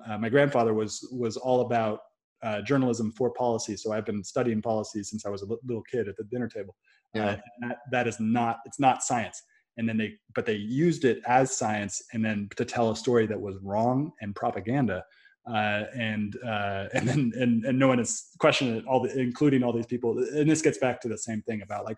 [0.08, 2.00] uh, my grandfather was, was all about
[2.44, 3.78] uh, journalism for policy.
[3.78, 6.76] So I've been studying policy since I was a little kid at the dinner table.
[7.16, 7.26] Uh, yeah.
[7.26, 9.42] Uh, that, that is not, it's not science.
[9.78, 13.26] And then they, but they used it as science and then to tell a story
[13.28, 15.04] that was wrong and propaganda.
[15.50, 19.64] uh, and uh, and then and, and no one is questioning it, all the, including
[19.64, 20.18] all these people.
[20.18, 21.98] And this gets back to the same thing about like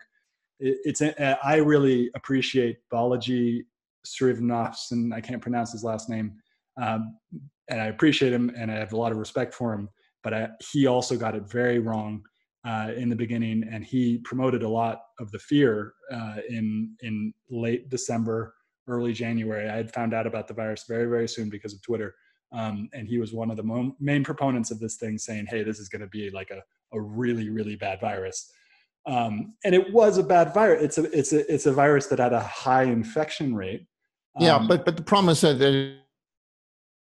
[0.60, 1.02] it, it's.
[1.20, 2.78] I really appreciate
[4.06, 5.14] Balaji Srinivasan.
[5.14, 6.34] I can't pronounce his last name,
[6.80, 7.16] um,
[7.68, 9.88] and I appreciate him, and I have a lot of respect for him.
[10.22, 12.22] But I, he also got it very wrong
[12.66, 17.32] uh, in the beginning, and he promoted a lot of the fear uh, in in
[17.50, 18.54] late December,
[18.88, 19.68] early January.
[19.68, 22.14] I had found out about the virus very very soon because of Twitter,
[22.52, 25.62] um, and he was one of the mo- main proponents of this thing, saying, "Hey,
[25.62, 26.62] this is going to be like a
[26.92, 28.50] a really really bad virus."
[29.06, 30.82] Um, and it was a bad virus.
[30.82, 33.86] It's a it's a it's a virus that had a high infection rate.
[34.38, 35.60] Yeah, um, but but the problem is that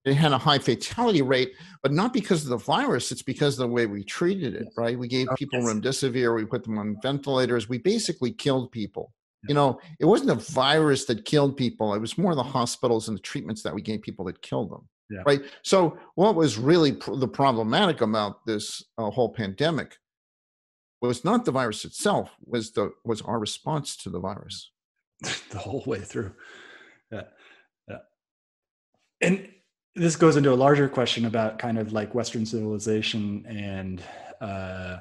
[0.05, 3.11] it had a high fatality rate, but not because of the virus.
[3.11, 4.99] It's because of the way we treated it, right?
[4.99, 9.13] We gave people remdesivir, we put them on ventilators, we basically killed people.
[9.47, 13.17] You know, it wasn't a virus that killed people, it was more the hospitals and
[13.17, 14.89] the treatments that we gave people that killed them.
[15.11, 15.23] Yeah.
[15.27, 15.43] Right.
[15.63, 19.99] So, what was really pr- the problematic about this uh, whole pandemic
[21.03, 24.71] was not the virus itself; was the was our response to the virus.
[25.51, 26.33] the whole way through.
[27.11, 27.23] Yeah,
[27.89, 27.99] yeah.
[29.21, 29.49] And
[29.95, 34.03] this goes into a larger question about kind of like Western civilization and
[34.41, 34.99] uh,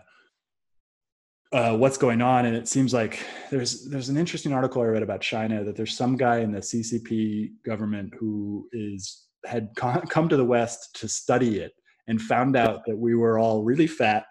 [1.51, 2.45] uh, what's going on.
[2.45, 5.95] And it seems like there's there's an interesting article I read about China that there's
[5.95, 11.59] some guy in the CCP government who is had come to the West to study
[11.59, 11.73] it
[12.07, 14.25] and found out that we were all really fat,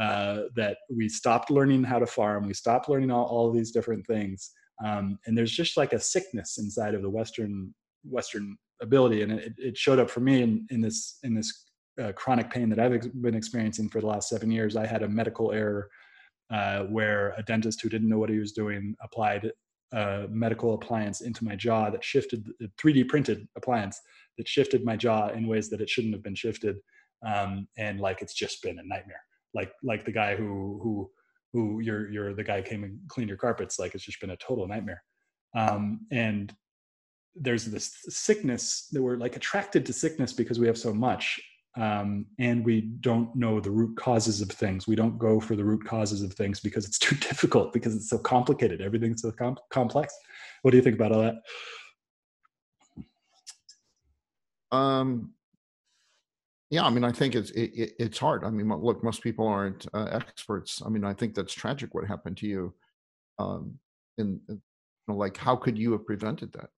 [0.00, 4.06] uh, that we stopped learning how to farm, we stopped learning all, all these different
[4.06, 4.50] things.
[4.84, 9.54] Um, and there's just like a sickness inside of the Western Western ability and it,
[9.58, 11.66] it showed up for me in, in this in this
[12.00, 15.02] uh, chronic pain that i've ex- been experiencing for the last seven years i had
[15.02, 15.88] a medical error
[16.50, 19.50] uh, where a dentist who didn't know what he was doing applied
[19.92, 24.00] a medical appliance into my jaw that shifted the 3d printed appliance
[24.36, 26.76] that shifted my jaw in ways that it shouldn't have been shifted
[27.26, 29.22] um, and like it's just been a nightmare
[29.54, 31.10] like like the guy who who
[31.52, 34.36] who you're you're the guy came and cleaned your carpets like it's just been a
[34.36, 35.02] total nightmare.
[35.56, 36.54] Um, and
[37.34, 41.40] there's this sickness that we're like attracted to sickness because we have so much
[41.76, 44.88] um, and we don't know the root causes of things.
[44.88, 48.10] We don't go for the root causes of things because it's too difficult because it's
[48.10, 48.80] so complicated.
[48.80, 50.14] Everything's so com- complex.
[50.62, 51.36] What do you think about all that?
[54.76, 55.32] Um
[56.70, 58.44] yeah i mean i think it's it, it's hard.
[58.44, 60.82] I mean look most people aren't uh, experts.
[60.84, 62.74] I mean i think that's tragic what happened to you
[63.38, 63.78] um
[64.18, 64.60] in you
[65.08, 66.70] know, like how could you have prevented that?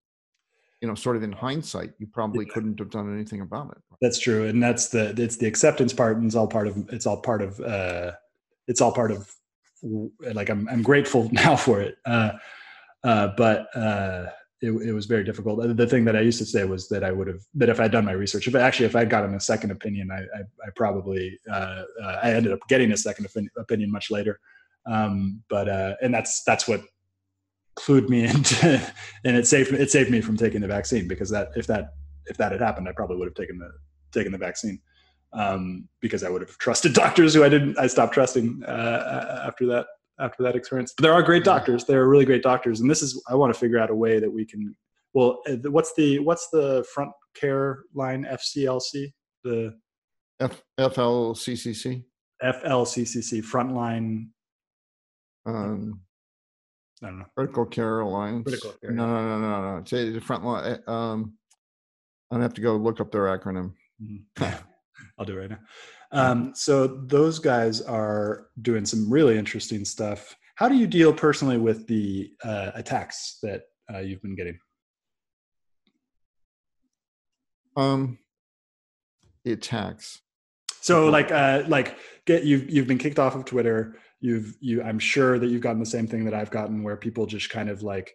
[0.80, 2.54] You know sort of in hindsight you probably yeah.
[2.54, 6.16] couldn't have done anything about it that's true and that's the it's the acceptance part
[6.16, 8.12] and it's all part of it's all part of uh
[8.66, 9.30] it's all part of
[10.32, 12.32] like i'm, I'm grateful now for it uh
[13.04, 14.26] uh but uh
[14.62, 15.76] it, it was very difficult.
[15.76, 17.92] The thing that I used to say was that I would have that if I'd
[17.92, 21.38] done my research, if actually if I'd gotten a second opinion, I I, I probably
[21.50, 24.38] uh, uh, I ended up getting a second opinion much later.
[24.86, 26.82] Um, but uh, and that's that's what
[27.78, 28.80] clued me into,
[29.24, 31.94] and it saved it saved me from taking the vaccine because that if that
[32.26, 33.70] if that had happened, I probably would have taken the
[34.12, 34.80] taken the vaccine
[35.32, 37.78] um, because I would have trusted doctors who I didn't.
[37.78, 39.86] I stopped trusting uh, after that
[40.20, 40.92] after that experience.
[40.96, 41.84] But there are great doctors.
[41.84, 44.20] There are really great doctors, and this is I want to figure out a way
[44.20, 44.74] that we can.
[45.12, 49.12] Well, uh, what's the what's the front care line FCLC
[49.44, 49.74] the
[50.40, 52.04] F FLCCC
[52.42, 54.28] FLCCC frontline
[55.46, 56.00] um
[57.02, 57.26] I don't know.
[57.34, 58.44] Critical Care Alliance.
[58.44, 58.90] Critical Care.
[58.90, 59.84] No, no, no, no, no.
[59.86, 60.72] Say the front line.
[60.72, 61.32] Eh, um,
[62.30, 63.72] i have to go look up their acronym.
[64.02, 64.44] Mm-hmm.
[65.18, 65.58] I'll do it right now.
[66.12, 70.36] Um, so those guys are doing some really interesting stuff.
[70.56, 74.58] How do you deal personally with the uh, attacks that uh, you've been getting?
[77.76, 78.18] Um,
[79.44, 80.20] the attacks.
[80.80, 81.96] So like, uh, like
[82.26, 85.80] get you've you've been kicked off of Twitter you've you i'm sure that you've gotten
[85.80, 88.14] the same thing that i've gotten where people just kind of like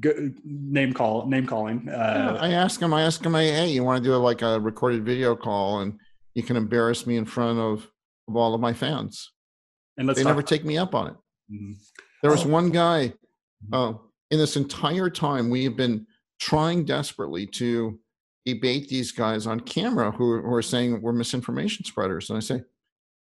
[0.00, 0.12] go,
[0.44, 4.08] name call name calling uh, i ask them i ask them hey you want to
[4.08, 5.98] do a, like a recorded video call and
[6.34, 7.88] you can embarrass me in front of,
[8.28, 9.32] of all of my fans
[9.96, 11.16] and let's they never take me up on it
[11.52, 11.72] mm-hmm.
[12.22, 12.48] there was oh.
[12.48, 13.74] one guy mm-hmm.
[13.74, 13.98] uh,
[14.30, 16.06] in this entire time we have been
[16.40, 17.98] trying desperately to
[18.44, 22.62] debate these guys on camera who, who are saying we're misinformation spreaders and i say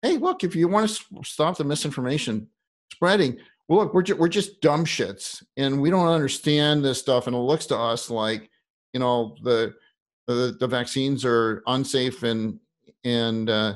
[0.02, 2.48] hey, look, if you want to stop the misinformation
[2.92, 7.26] spreading, well, look, we're, ju- we're just dumb shits and we don't understand this stuff.
[7.26, 8.48] And it looks to us like,
[8.92, 9.74] you know, the,
[10.26, 12.58] the, the vaccines are unsafe and,
[13.08, 13.74] and uh,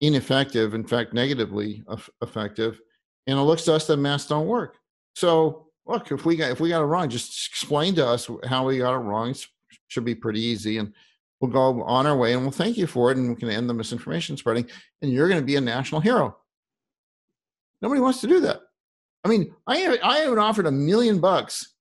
[0.00, 1.82] ineffective, in fact, negatively
[2.22, 2.80] effective.
[3.26, 4.76] And it looks to us that masks don't work.
[5.14, 8.66] So look, if we got, if we got it wrong, just explain to us how
[8.66, 9.30] we got it wrong.
[9.30, 9.46] It
[9.88, 10.78] should be pretty easy.
[10.78, 10.92] And
[11.40, 13.68] we'll go on our way and we'll thank you for it and we can end
[13.68, 14.66] the misinformation spreading
[15.02, 16.36] and you're going to be a national hero.
[17.82, 18.60] Nobody wants to do that.
[19.24, 21.74] I mean, I I haven't offered a million bucks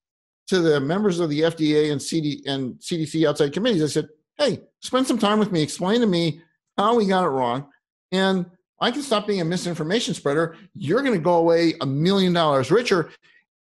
[0.47, 3.83] to the members of the FDA and CD and CDC outside committees.
[3.83, 5.61] I said, "Hey, spend some time with me.
[5.61, 6.41] Explain to me
[6.79, 7.67] how we got it wrong,
[8.11, 8.45] and
[8.79, 10.55] I can stop being a misinformation spreader.
[10.73, 13.11] You're going to go away a million dollars richer,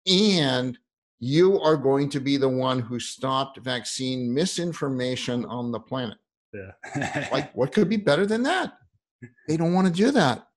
[0.05, 0.78] and
[1.20, 6.18] you are going to be the one who stopped vaccine misinformation on the planet.
[6.53, 7.28] Yeah.
[7.32, 8.74] like, what could be better than that?
[9.47, 10.47] They don't want to do that.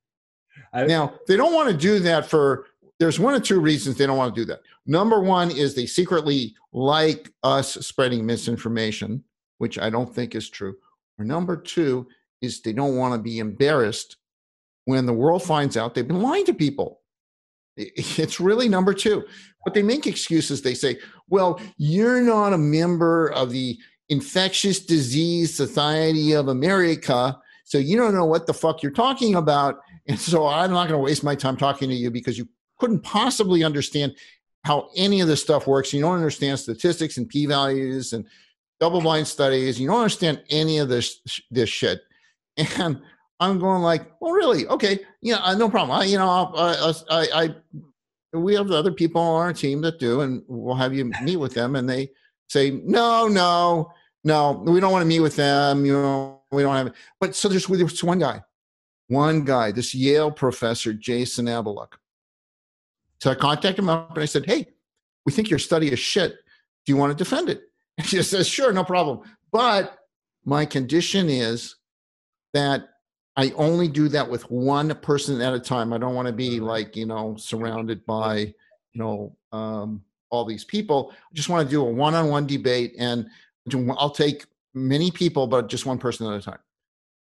[0.75, 2.67] I, now, they don't want to do that for,
[3.01, 4.61] there's one or two reasons they don't want to do that.
[4.87, 9.25] Number one is they secretly like us spreading misinformation,
[9.57, 10.77] which I don't think is true.
[11.19, 12.07] Or number two
[12.43, 14.17] is they don't want to be embarrassed
[14.85, 17.01] when the world finds out they've been lying to people.
[17.77, 19.25] It's really number two.
[19.65, 20.61] But they make excuses.
[20.61, 23.79] They say, well, you're not a member of the
[24.09, 29.81] Infectious Disease Society of America, so you don't know what the fuck you're talking about.
[30.07, 32.47] And so I'm not going to waste my time talking to you because you
[32.79, 34.15] couldn't possibly understand
[34.65, 35.93] how any of this stuff works.
[35.93, 38.27] You don't understand statistics and p values and
[38.81, 39.81] double blind studies.
[39.81, 41.21] You don't understand any of this
[41.51, 42.03] this shit.
[42.57, 43.01] And
[43.41, 44.67] I'm going like, well, really?
[44.67, 45.99] Okay, yeah, uh, no problem.
[45.99, 47.55] I, you know, I, I, I,
[48.39, 51.55] we have other people on our team that do, and we'll have you meet with
[51.55, 52.11] them, and they
[52.49, 53.91] say, no, no,
[54.25, 55.85] no, we don't want to meet with them.
[55.85, 56.95] You know, we don't have it.
[57.21, 58.43] But so there's, there's one guy,
[59.09, 61.95] one guy, this Yale professor, Jason Abaluck.
[63.21, 64.67] So I contacted him up and I said, hey,
[65.25, 66.33] we think your study is shit.
[66.85, 67.63] Do you want to defend it?
[67.99, 69.21] And he says, sure, no problem.
[69.51, 69.99] But
[70.45, 71.77] my condition is
[72.53, 72.89] that
[73.37, 75.93] I only do that with one person at a time.
[75.93, 78.55] I don't want to be like, you know, surrounded by, you
[78.95, 81.13] know, um, all these people.
[81.13, 83.27] I just want to do a one on one debate and
[83.97, 84.45] I'll take
[84.75, 86.59] many people, but just one person at a time.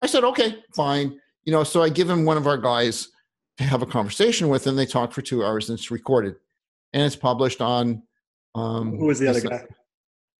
[0.01, 1.19] I said, okay, fine.
[1.45, 3.09] You know, so I give him one of our guys
[3.57, 6.35] to have a conversation with, and they talk for two hours and it's recorded
[6.93, 8.03] and it's published on.
[8.55, 9.65] Um, Who was the other guy?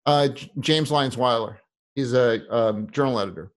[0.05, 0.29] Uh,
[0.59, 1.59] James Lyons Weiler.
[1.95, 3.51] He's a um, journal editor.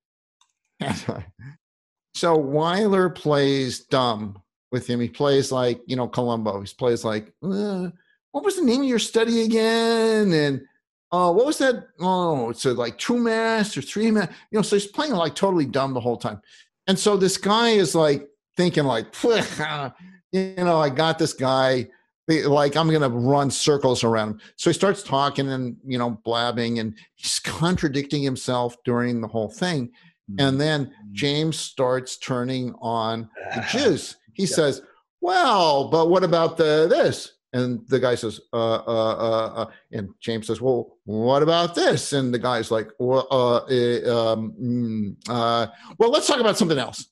[2.15, 5.01] So Weiler plays dumb with him.
[5.01, 6.61] He plays like, you know, Columbo.
[6.61, 7.89] He plays like, uh,
[8.31, 10.33] what was the name of your study again?
[10.33, 10.63] And
[11.11, 11.89] uh, what was that?
[12.01, 14.29] Oh, it's a, like two mass or three mass.
[14.51, 16.41] You know, so he's playing like totally dumb the whole time.
[16.87, 21.89] And so this guy is like thinking like, you know, I got this guy.
[22.27, 24.41] Like I'm gonna run circles around him.
[24.57, 29.51] So he starts talking and you know blabbing, and he's contradicting himself during the whole
[29.51, 29.93] thing.
[30.39, 31.13] And then mm.
[31.13, 34.17] James starts turning on the juice.
[34.33, 34.55] He yeah.
[34.55, 34.83] says,
[35.21, 37.33] Well, but what about the this?
[37.55, 42.13] And the guy says, uh, uh, uh, uh, and James says, well, what about this?
[42.13, 46.79] And the guy's like, well, uh, eh, um, mm, uh, well, let's talk about something
[46.79, 47.07] else.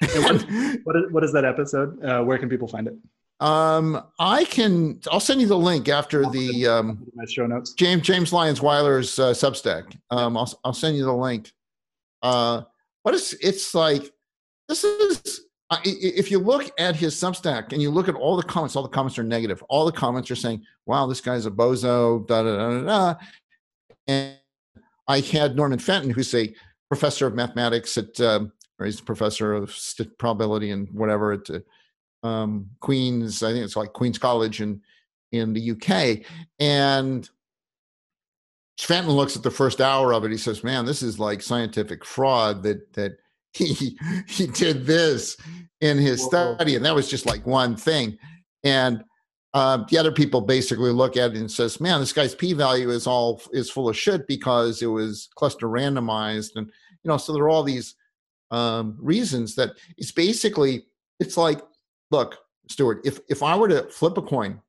[0.00, 0.42] what,
[0.84, 2.04] what, is, what is that episode?
[2.04, 2.94] Uh, where can people find it?
[3.40, 5.00] Um, I can.
[5.10, 7.72] I'll send you the link after the um, show notes.
[7.72, 9.98] James James Lyons Weiler's uh, Substack.
[10.10, 11.50] Um, I'll I'll send you the link.
[12.22, 12.62] Uh,
[13.04, 14.12] but it's it's like
[14.68, 15.40] this is
[15.84, 18.88] if you look at his Substack and you look at all the comments, all the
[18.88, 19.62] comments are negative.
[19.68, 22.82] All the comments are saying, "Wow, this guy's a bozo." Da da da da.
[22.84, 23.14] da.
[24.08, 24.36] And
[25.06, 26.52] I had Norman Fenton, who's a
[26.88, 29.76] professor of mathematics at, um, or he's a professor of
[30.18, 33.42] probability and whatever at uh, um, Queens.
[33.42, 34.80] I think it's like Queens College in
[35.32, 36.26] in the UK,
[36.58, 37.28] and
[38.84, 40.30] Fenton looks at the first hour of it.
[40.30, 43.18] He says, "Man, this is like scientific fraud that that
[43.52, 45.36] he he did this
[45.80, 48.18] in his study, and that was just like one thing."
[48.64, 49.02] And
[49.54, 53.06] uh, the other people basically look at it and says, "Man, this guy's p-value is
[53.06, 56.66] all is full of shit because it was cluster randomized, and
[57.02, 57.96] you know, so there are all these
[58.50, 60.86] um, reasons that it's basically
[61.18, 61.60] it's like,
[62.10, 64.60] look, Stewart, if if I were to flip a coin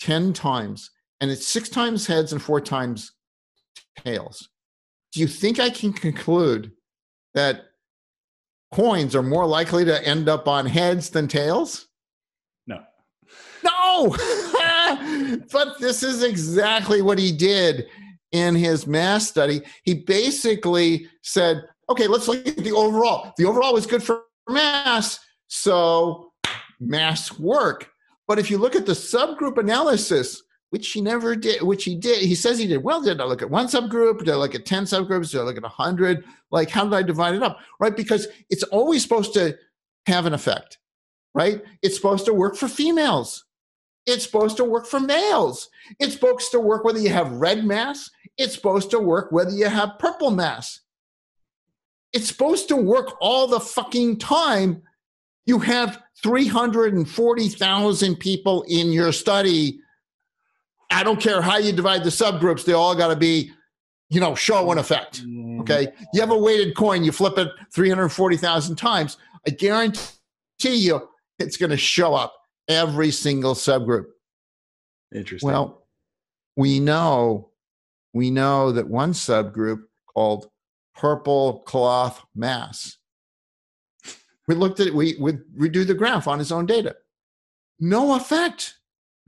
[0.00, 0.90] ten times
[1.20, 3.12] and it's six times heads and four times
[4.04, 4.48] tails.
[5.12, 6.72] Do you think I can conclude
[7.34, 7.66] that
[8.72, 11.88] coins are more likely to end up on heads than tails?
[12.66, 12.82] No.
[13.64, 14.08] No!
[15.52, 17.86] but this is exactly what he did
[18.32, 19.62] in his mass study.
[19.84, 23.32] He basically said, okay, let's look at the overall.
[23.36, 25.18] The overall was good for mass,
[25.48, 26.32] so
[26.80, 27.88] mass work.
[28.28, 32.22] But if you look at the subgroup analysis, which he never did, which he did.
[32.22, 32.82] He says he did.
[32.82, 34.18] Well, did I look at one subgroup?
[34.18, 35.30] Did I look at 10 subgroups?
[35.30, 36.24] Did I look at 100?
[36.50, 37.58] Like, how did I divide it up?
[37.78, 37.96] Right?
[37.96, 39.56] Because it's always supposed to
[40.06, 40.78] have an effect,
[41.34, 41.62] right?
[41.82, 43.44] It's supposed to work for females.
[44.06, 45.68] It's supposed to work for males.
[45.98, 48.10] It's supposed to work whether you have red mass.
[48.36, 50.80] It's supposed to work whether you have purple mass.
[52.12, 54.82] it's supposed to work all the fucking time.
[55.44, 59.80] You have 340,000 people in your study.
[60.90, 63.50] I don't care how you divide the subgroups, they all got to be,
[64.08, 65.24] you know, show an effect.
[65.24, 65.60] Mm.
[65.60, 65.92] Okay.
[66.12, 69.16] You have a weighted coin, you flip it 340,000 times.
[69.46, 70.04] I guarantee
[70.60, 71.08] you
[71.38, 72.34] it's going to show up
[72.68, 74.06] every single subgroup.
[75.14, 75.48] Interesting.
[75.48, 75.86] Well,
[76.56, 77.50] we know
[78.12, 80.46] we know that one subgroup called
[80.94, 82.96] purple cloth mass.
[84.48, 86.96] We looked at it, we we we do the graph on his own data.
[87.78, 88.74] No effect.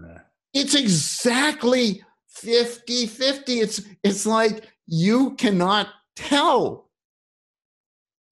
[0.00, 0.20] Yeah.
[0.54, 2.02] It's exactly
[2.42, 3.42] 50-50.
[3.48, 6.90] It's it's like you cannot tell.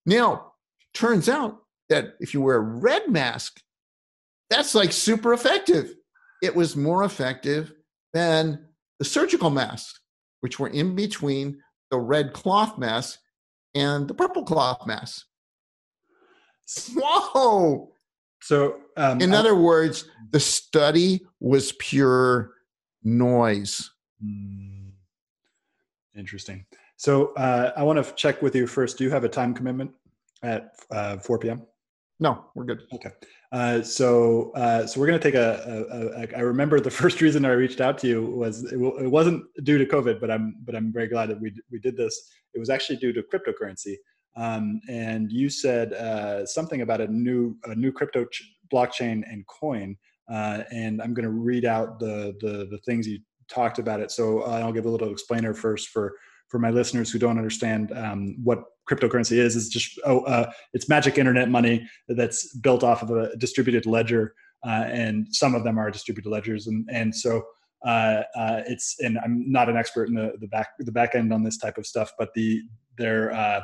[0.06, 0.52] Now,
[0.94, 1.58] turns out
[1.88, 3.60] that if you wear a red mask,
[4.50, 5.94] that's like super effective.
[6.42, 7.72] It was more effective
[8.12, 8.66] than
[8.98, 10.00] the surgical masks,
[10.40, 11.60] which were in between
[11.90, 13.18] the red cloth mask
[13.74, 15.26] and the purple cloth mask.
[16.94, 17.92] Whoa!
[18.41, 22.53] So, um, In other words, the study was pure
[23.03, 23.91] noise.
[24.22, 24.89] Hmm.
[26.16, 26.64] Interesting.
[26.97, 28.99] So uh, I want to check with you first.
[28.99, 29.91] Do you have a time commitment
[30.43, 31.66] at uh, 4 p.m.?
[32.18, 32.82] No, we're good.
[32.95, 33.11] Okay.
[33.53, 36.39] Uh, so uh, so we're going to take a, a, a.
[36.39, 39.45] I remember the first reason I reached out to you was it, w- it wasn't
[39.64, 42.30] due to COVID, but I'm but I'm very glad that we we did this.
[42.55, 43.97] It was actually due to cryptocurrency.
[44.37, 49.47] Um, and you said uh, something about a new a new crypto ch- blockchain and
[49.47, 49.97] coin.
[50.30, 54.11] Uh, and I'm going to read out the, the the things you talked about it.
[54.11, 56.14] So uh, I'll give a little explainer first for
[56.49, 59.57] for my listeners who don't understand um, what cryptocurrency is.
[59.57, 64.34] It's just oh, uh, it's magic internet money that's built off of a distributed ledger,
[64.66, 67.43] uh, and some of them are distributed ledgers, and and so.
[67.84, 68.22] Uh,
[68.66, 71.57] it's and I'm not an expert in the, the back the back end on this
[71.57, 72.62] type of stuff, but the
[72.99, 73.61] they're uh,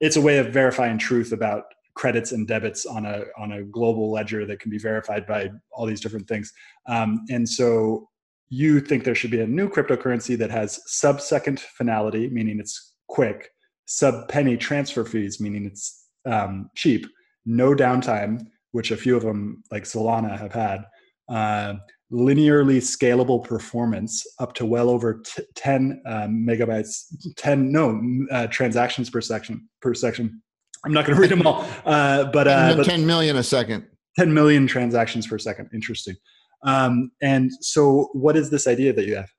[0.00, 4.10] it's a way of verifying truth about credits and debits on a on a global
[4.10, 6.52] ledger that can be verified by all these different things.
[6.86, 8.08] Um, and so
[8.48, 12.94] you think there should be a new cryptocurrency that has sub second finality, meaning it's
[13.08, 13.50] quick,
[13.86, 17.06] sub penny transfer fees, meaning it's um, cheap,
[17.44, 20.84] no downtime, which a few of them like Solana have had,
[21.28, 21.74] uh,
[22.12, 27.04] linearly scalable performance up to well over t- 10 um, megabytes,
[27.36, 28.00] 10 no
[28.30, 30.40] uh, transactions per section per section.
[30.84, 33.86] I'm not going to read them all, uh, but, uh, but 10 million a second.
[34.18, 35.68] 10 million transactions per second.
[35.74, 36.16] Interesting.
[36.62, 39.30] Um, and so, what is this idea that you have?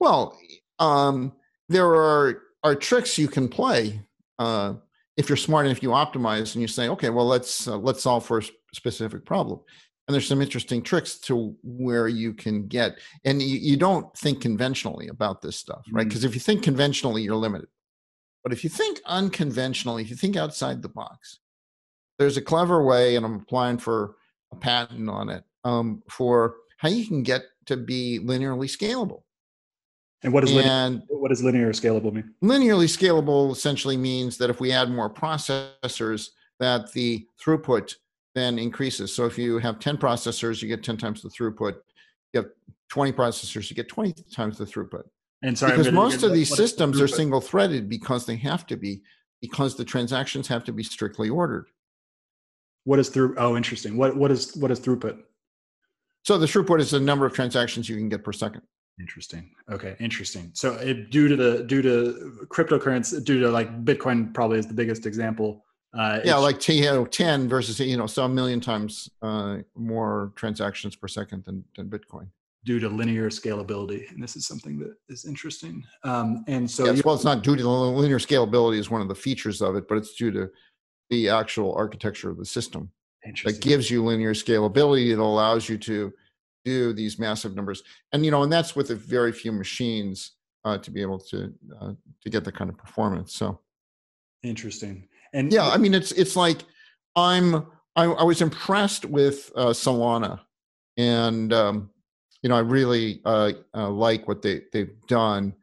[0.00, 0.38] Well,
[0.78, 1.32] um,
[1.68, 4.00] there are are tricks you can play
[4.38, 4.74] uh,
[5.16, 8.02] if you're smart and if you optimize and you say, okay, well let's uh, let's
[8.02, 8.42] solve for a
[8.74, 9.60] specific problem.
[10.08, 14.40] And there's some interesting tricks to where you can get, and you, you don't think
[14.40, 16.06] conventionally about this stuff, right?
[16.06, 16.08] Mm.
[16.08, 17.68] Because if you think conventionally, you're limited.
[18.42, 21.40] But if you think unconventionally, if you think outside the box,
[22.18, 24.16] there's a clever way, and I'm applying for
[24.50, 29.22] a patent on it um, for how you can get to be linearly scalable.
[30.22, 32.34] And what does linear, what does linear scalable mean?
[32.42, 37.94] linearly scalable essentially means that if we add more processors, that the throughput
[38.38, 39.14] then increases.
[39.14, 41.76] So if you have 10 processors, you get 10 times the throughput.
[42.32, 42.50] You have
[42.90, 45.04] 20 processors, you get 20 times the throughput.
[45.42, 49.02] And sorry, because most of these systems are single threaded because they have to be,
[49.40, 51.66] because the transactions have to be strictly ordered.
[52.84, 53.36] What is through?
[53.38, 53.96] Oh, interesting.
[53.96, 55.20] What what is what is throughput?
[56.24, 58.62] So the throughput is the number of transactions you can get per second.
[58.98, 59.50] Interesting.
[59.70, 60.50] Okay, interesting.
[60.54, 64.74] So it, due to the due to cryptocurrency, due to like Bitcoin, probably is the
[64.74, 65.64] biggest example.
[65.94, 69.58] Uh, Yeah, like T- you know, 10 versus, you know, so a million times uh,
[69.74, 72.28] more transactions per second than, than Bitcoin.
[72.64, 75.82] due to linear scalability, and this is something that is interesting.
[76.04, 79.08] Um, and so yes, well, it's not due to the linear scalability is one of
[79.08, 80.50] the features of it, but it's due to
[81.08, 82.90] the actual architecture of the system
[83.44, 85.12] that gives you linear scalability.
[85.12, 86.12] It allows you to
[86.64, 87.82] do these massive numbers,
[88.12, 90.32] and you know, and that's with a very few machines
[90.64, 93.32] uh, to be able to uh, to get the kind of performance.
[93.34, 93.60] So
[94.42, 95.08] interesting.
[95.34, 96.58] And yeah, I mean, it's it's like
[97.16, 97.66] I'm
[97.96, 100.40] I, I was impressed with uh, Solana,
[100.96, 101.90] and um,
[102.42, 105.54] you know, I really uh, uh, like what they they've done,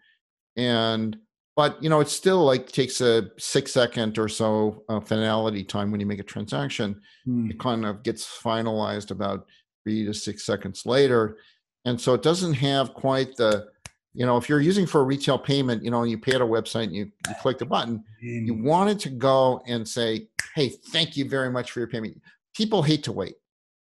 [0.58, 1.18] and
[1.56, 5.92] but you know, it still like takes a six second or so uh, finality time
[5.92, 7.02] when you make a transaction.
[7.26, 9.46] Hmm, It kind of gets finalized about
[9.84, 11.38] three to six seconds later,
[11.86, 13.68] and so it doesn't have quite the
[14.16, 16.46] you know if you're using for a retail payment you know you pay at a
[16.46, 20.70] website and you, you click the button you hmm, wanted to go and say, hey,
[20.70, 22.20] thank you very much for your payment.
[22.56, 23.36] People hate to wait,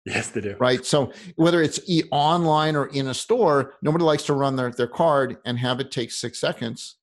[0.05, 0.55] yes, they do.
[0.59, 0.85] right?
[0.85, 4.87] So whether it's e- online or in a store, nobody likes to run their, their
[4.87, 6.95] card and have it take six seconds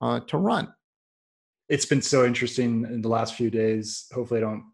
[0.00, 0.72] uh, to run.
[1.68, 4.06] it's been so interesting in the last few days.
[4.12, 4.64] Hopefully, I don't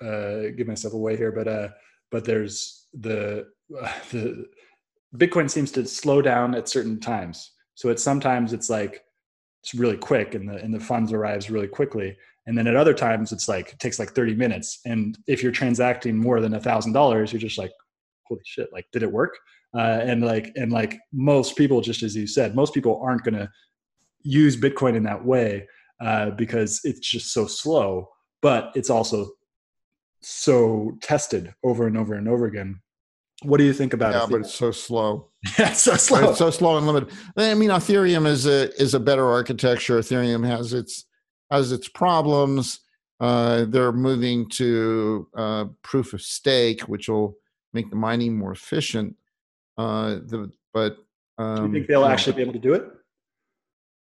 [0.00, 1.68] uh, give myself away here, but uh,
[2.10, 3.48] but there's the
[3.78, 4.46] uh, the
[5.16, 7.50] Bitcoin seems to slow down at certain times.
[7.74, 9.04] So it's sometimes it's like
[9.62, 12.16] it's really quick and the and the funds arrives really quickly,
[12.46, 14.80] and then at other times it's like it takes like 30 minutes.
[14.84, 17.72] And if you're transacting more than a thousand dollars, you're just like,
[18.26, 18.72] holy shit!
[18.72, 19.36] Like, did it work?
[19.74, 23.50] Uh, and like and like most people, just as you said, most people aren't to
[24.22, 25.66] use Bitcoin in that way
[26.00, 28.08] uh, because it's just so slow.
[28.40, 29.30] But it's also
[30.20, 32.80] so tested over and over and over again.
[33.44, 34.22] What do you think about yeah, it?
[34.22, 35.30] Yeah, but it's so slow.
[35.58, 36.30] yeah, it's so slow.
[36.30, 37.10] It's so slow and limited.
[37.36, 39.98] I mean, Ethereum is a is a better architecture.
[39.98, 41.04] Ethereum has its
[41.50, 42.80] has its problems.
[43.20, 47.36] Uh, they're moving to uh, proof of stake, which will
[47.72, 49.14] make the mining more efficient.
[49.76, 50.96] Uh, the, but
[51.38, 52.84] um, do you think they'll you know, actually be able to do it?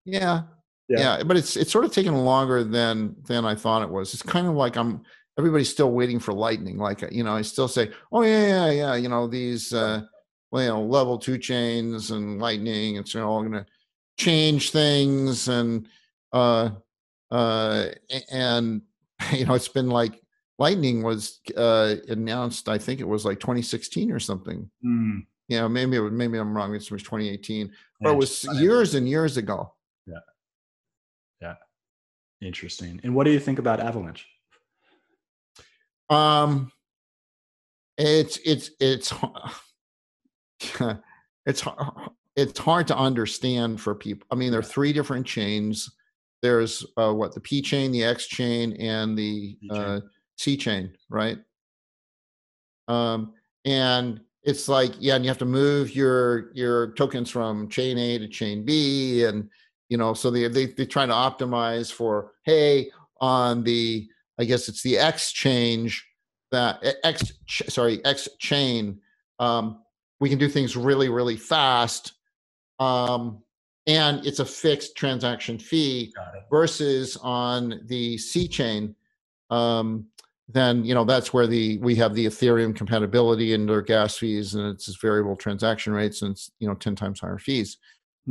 [0.05, 0.43] Yeah,
[0.87, 4.13] yeah, yeah, but it's it's sort of taken longer than than I thought it was.
[4.13, 5.01] It's kind of like I'm
[5.37, 6.77] everybody's still waiting for lightning.
[6.77, 8.95] Like you know, I still say, oh yeah, yeah, yeah.
[8.95, 10.01] You know these uh,
[10.51, 12.97] well, you know, level two chains and lightning.
[12.97, 13.65] It's all going to
[14.17, 15.87] change things and
[16.33, 16.71] uh,
[17.29, 17.87] uh,
[18.31, 18.81] and
[19.31, 20.21] you know it's been like
[20.59, 22.69] lightning was uh, announced.
[22.69, 24.69] I think it was like 2016 or something.
[24.85, 25.25] Mm.
[25.47, 26.73] You know, maybe it was, maybe I'm wrong.
[26.73, 29.73] It was 2018, but it was years and years ago.
[30.05, 30.19] Yeah.
[31.41, 31.55] Yeah.
[32.41, 33.01] Interesting.
[33.03, 34.25] And what do you think about Avalanche?
[36.11, 36.71] Um,
[37.97, 39.13] it's it's it's
[41.45, 41.63] it's
[42.35, 44.27] it's hard to understand for people.
[44.29, 45.89] I mean, there are three different chains.
[46.41, 49.99] There's uh, what the P chain, the X chain, and the uh,
[50.37, 51.37] C chain, right?
[52.87, 53.33] Um,
[53.63, 58.17] and it's like yeah, and you have to move your your tokens from chain A
[58.17, 59.49] to chain B, and
[59.87, 62.91] you know, so they they they try to optimize for hey
[63.21, 64.09] on the
[64.39, 66.07] I guess it's the X change
[66.51, 68.99] that X sorry X chain.
[69.39, 69.81] Um,
[70.19, 72.13] we can do things really really fast,
[72.79, 73.41] um,
[73.87, 76.13] and it's a fixed transaction fee
[76.49, 78.95] versus on the C chain.
[79.49, 80.07] Um,
[80.47, 84.53] then you know that's where the we have the Ethereum compatibility and their gas fees
[84.55, 87.77] and it's variable transaction rates and it's you know ten times higher fees.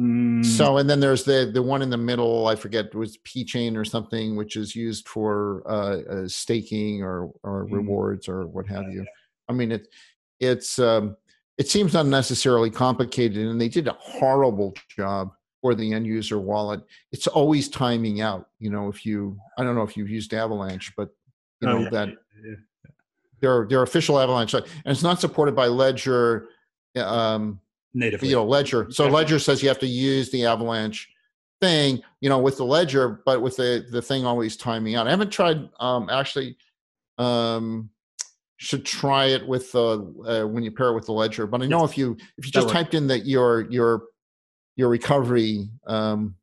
[0.01, 0.45] Mm.
[0.45, 2.47] So, and then there's the the one in the middle.
[2.47, 7.31] I forget was P chain or something, which is used for uh, uh, staking or
[7.43, 7.73] or mm.
[7.73, 9.05] rewards or what have you.
[9.49, 9.89] I mean, it
[10.39, 11.17] it's um,
[11.59, 16.81] it seems unnecessarily complicated, and they did a horrible job for the end user wallet.
[17.13, 18.49] It's always timing out.
[18.59, 21.11] You know, if you I don't know if you've used Avalanche, but
[21.61, 21.91] you know oh, yeah.
[21.91, 22.55] that yeah.
[23.41, 26.49] their their official Avalanche, and it's not supported by Ledger.
[26.97, 27.61] Um,
[27.95, 28.29] natively.
[28.29, 28.91] You know, Ledger.
[28.91, 31.09] So Ledger says you have to use the Avalanche
[31.61, 35.07] thing, you know, with the Ledger, but with the the thing always timing out.
[35.07, 36.57] I haven't tried um actually
[37.19, 37.91] um
[38.57, 41.67] should try it with uh, uh when you pair it with the Ledger, but I
[41.67, 44.05] know if you if you just typed in that your your
[44.77, 46.35] your recovery um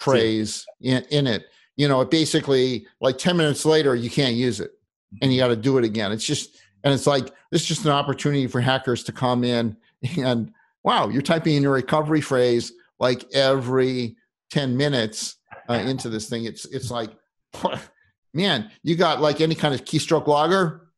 [0.00, 1.46] phrase in, in it,
[1.76, 4.72] you know, it basically like 10 minutes later you can't use it
[5.20, 6.12] and you got to do it again.
[6.12, 9.76] It's just and it's like this is just an opportunity for hackers to come in
[10.18, 14.16] and wow, you're typing in your recovery phrase like every
[14.50, 15.36] 10 minutes
[15.68, 16.44] uh, into this thing.
[16.44, 17.10] It's it's like,
[18.34, 20.88] man, you got like any kind of keystroke logger,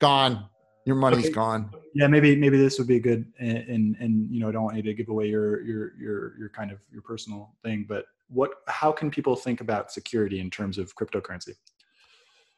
[0.00, 0.48] gone.
[0.84, 1.34] Your money's okay.
[1.34, 1.70] gone.
[1.94, 3.26] Yeah, maybe maybe this would be good.
[3.40, 6.38] And, and and you know, I don't want you to give away your your your
[6.38, 8.50] your kind of your personal thing, but what?
[8.68, 11.54] How can people think about security in terms of cryptocurrency?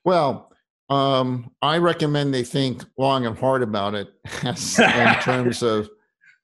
[0.05, 0.53] Well,
[0.89, 4.09] um, I recommend they think long and hard about it
[4.45, 5.89] in terms of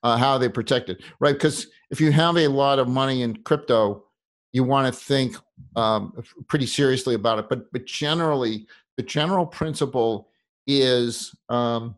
[0.03, 1.33] uh, how they protect it, right?
[1.33, 4.05] Because if you have a lot of money in crypto,
[4.53, 5.37] you want to think
[5.77, 6.13] um,
[6.47, 7.49] pretty seriously about it.
[7.49, 8.67] But but generally,
[8.97, 10.29] the general principle
[10.67, 11.97] is um,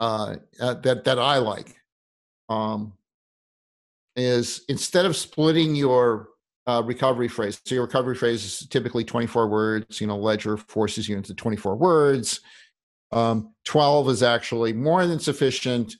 [0.00, 1.76] uh, uh, that that I like
[2.48, 2.92] um,
[4.16, 6.28] is instead of splitting your
[6.70, 7.60] uh, recovery phrase.
[7.64, 10.00] So your recovery phrase is typically 24 words.
[10.00, 12.40] You know, Ledger forces you into 24 words.
[13.10, 15.96] Um, 12 is actually more than sufficient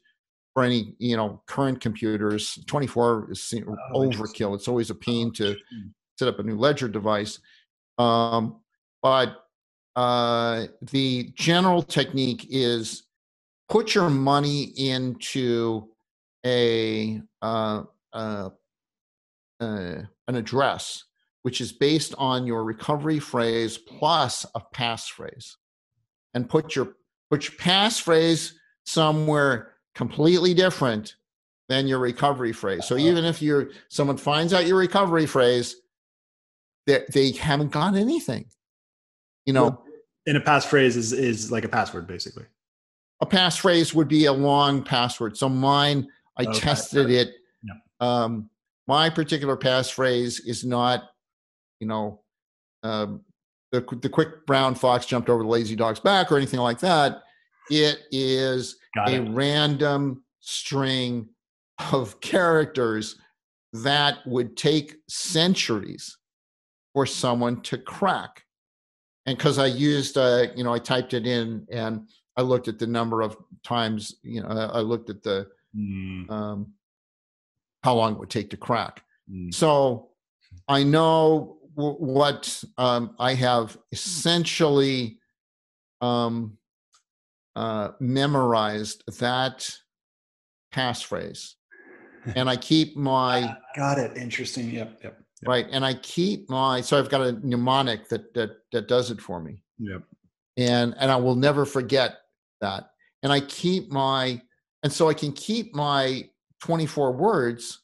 [0.55, 2.57] for any you know current computers.
[2.67, 4.55] 24 is oh, overkill.
[4.55, 5.57] It's always a pain to
[6.19, 7.41] set up a new Ledger device.
[7.99, 8.61] Um,
[9.03, 9.45] but
[9.97, 13.05] uh, the general technique is
[13.69, 15.89] put your money into
[16.47, 18.51] a uh, uh,
[19.61, 21.05] uh, an address
[21.43, 25.55] which is based on your recovery phrase plus a passphrase
[26.35, 26.95] and put your
[27.31, 28.53] put your passphrase
[28.85, 31.17] somewhere completely different
[31.69, 35.77] than your recovery phrase so even if you're someone finds out your recovery phrase
[36.87, 38.47] they, they haven't got anything.
[39.47, 39.83] You know,
[40.27, 42.45] in a passphrase is is like a password basically.
[43.21, 45.37] A passphrase would be a long password.
[45.37, 46.59] So mine, I okay.
[46.59, 47.35] tested it.
[47.63, 47.75] Yeah.
[48.01, 48.51] Um,
[48.91, 51.05] my particular passphrase is not,
[51.79, 52.23] you know,
[52.83, 53.21] um,
[53.71, 57.23] the the quick brown fox jumped over the lazy dog's back or anything like that.
[57.71, 59.31] It is Got a it.
[59.31, 61.29] random string
[61.93, 63.15] of characters
[63.73, 66.19] that would take centuries
[66.93, 68.43] for someone to crack.
[69.27, 72.81] And because I used, uh, you know, I typed it in and I looked at
[72.81, 76.29] the number of times, you know, I looked at the mm.
[76.29, 76.73] um,
[77.83, 79.03] how long it would take to crack.
[79.31, 79.53] Mm.
[79.55, 80.11] So
[80.69, 85.19] I know w- what um, I have essentially
[86.01, 86.59] um,
[87.57, 89.71] uh, memorized that
[90.73, 91.55] passphrase,
[92.37, 94.17] and I keep my got it.
[94.17, 94.71] Interesting.
[94.71, 95.01] Yep.
[95.03, 95.03] Yep.
[95.03, 95.19] yep.
[95.47, 99.21] Right, and I keep my so I've got a mnemonic that that that does it
[99.21, 99.63] for me.
[99.79, 100.03] Yep.
[100.57, 102.19] And and I will never forget
[102.61, 102.91] that.
[103.23, 104.41] And I keep my
[104.83, 106.29] and so I can keep my
[106.61, 107.81] 24 words.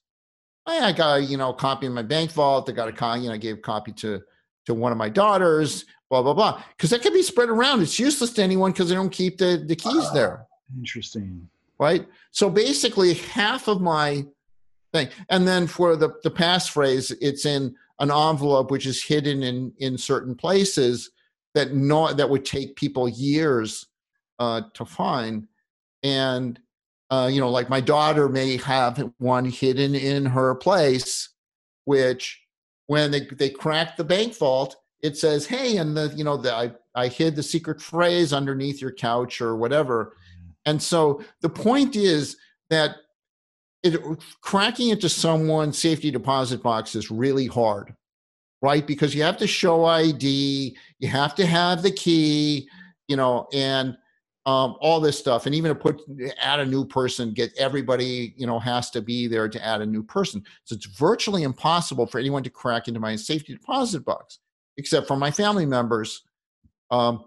[0.66, 2.68] I, I got you know copy in my bank vault.
[2.68, 3.22] I got a copy.
[3.22, 4.20] You know, I gave a copy to
[4.66, 5.84] to one of my daughters.
[6.10, 6.62] Blah blah blah.
[6.76, 7.82] Because that can be spread around.
[7.82, 10.46] It's useless to anyone because they don't keep the the keys uh, there.
[10.76, 11.48] Interesting.
[11.78, 12.06] Right.
[12.30, 14.24] So basically, half of my
[14.92, 19.72] thing, and then for the the passphrase, it's in an envelope which is hidden in
[19.78, 21.10] in certain places
[21.54, 23.86] that no that would take people years
[24.38, 25.48] uh, to find.
[26.02, 26.60] And,
[27.10, 31.28] uh, you know, like my daughter may have one hidden in her place,
[31.84, 32.40] which
[32.86, 36.52] when they, they crack the bank vault, it says, hey, and the, you know, the,
[36.52, 40.16] I, I hid the secret phrase underneath your couch or whatever.
[40.16, 40.50] Mm-hmm.
[40.66, 42.36] And so the point is
[42.70, 42.96] that
[43.82, 44.00] it,
[44.40, 47.94] cracking into someone's safety deposit box is really hard,
[48.62, 48.84] right?
[48.84, 52.68] Because you have to show ID, you have to have the key,
[53.06, 53.96] you know, and
[54.46, 56.00] um, all this stuff, and even to put
[56.40, 59.86] add a new person, get everybody you know has to be there to add a
[59.86, 60.42] new person.
[60.64, 64.38] So it's virtually impossible for anyone to crack into my safety deposit box,
[64.76, 66.22] except for my family members,
[66.92, 67.24] um,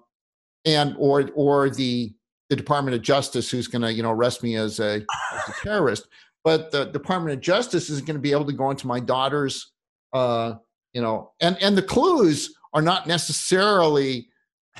[0.66, 2.14] and or or the
[2.50, 5.54] the Department of Justice who's going to you know arrest me as a, as a
[5.62, 6.08] terrorist.
[6.46, 9.74] But the Department of Justice isn't going to be able to go into my daughter's,
[10.14, 10.54] uh,
[10.94, 14.30] you know, and and the clues are not necessarily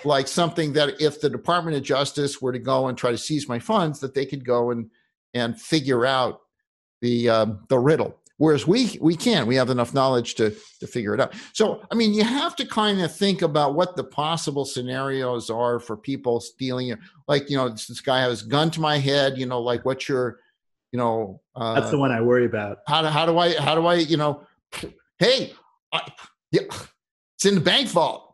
[0.06, 3.48] like something that if the Department of Justice were to go and try to seize
[3.48, 4.90] my funds, that they could go and
[5.34, 6.42] and figure out
[7.02, 8.16] the um, the riddle.
[8.38, 11.34] Whereas we we can, we have enough knowledge to to figure it out.
[11.54, 15.80] So I mean, you have to kind of think about what the possible scenarios are
[15.80, 16.90] for people stealing.
[16.90, 17.00] It.
[17.28, 19.38] Like you know, this, this guy has a gun to my head.
[19.38, 20.40] You know, like what's your,
[20.94, 22.78] you know, uh, that's the one I worry about.
[22.88, 24.44] How do how do I how do I you know,
[25.18, 25.52] hey,
[25.92, 26.02] I,
[26.54, 26.62] yeah,
[27.36, 28.29] it's in the bank vault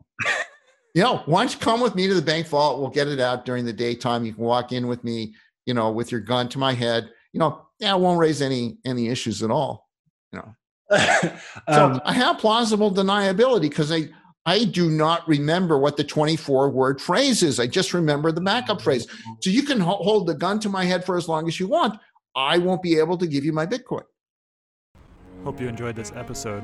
[0.95, 2.79] you know, why don't you come with me to the bank vault?
[2.79, 4.23] We'll get it out during the daytime.
[4.23, 5.35] You can walk in with me,
[5.65, 7.09] you know, with your gun to my head.
[7.33, 9.89] You know, yeah, it won't raise any any issues at all.
[10.31, 10.55] You know.
[11.67, 14.07] um, so I have plausible deniability because I
[14.45, 17.59] I do not remember what the 24 word phrase is.
[17.59, 19.05] I just remember the backup phrase.
[19.41, 21.99] So you can hold the gun to my head for as long as you want.
[22.37, 24.03] I won't be able to give you my Bitcoin.
[25.43, 26.63] Hope you enjoyed this episode.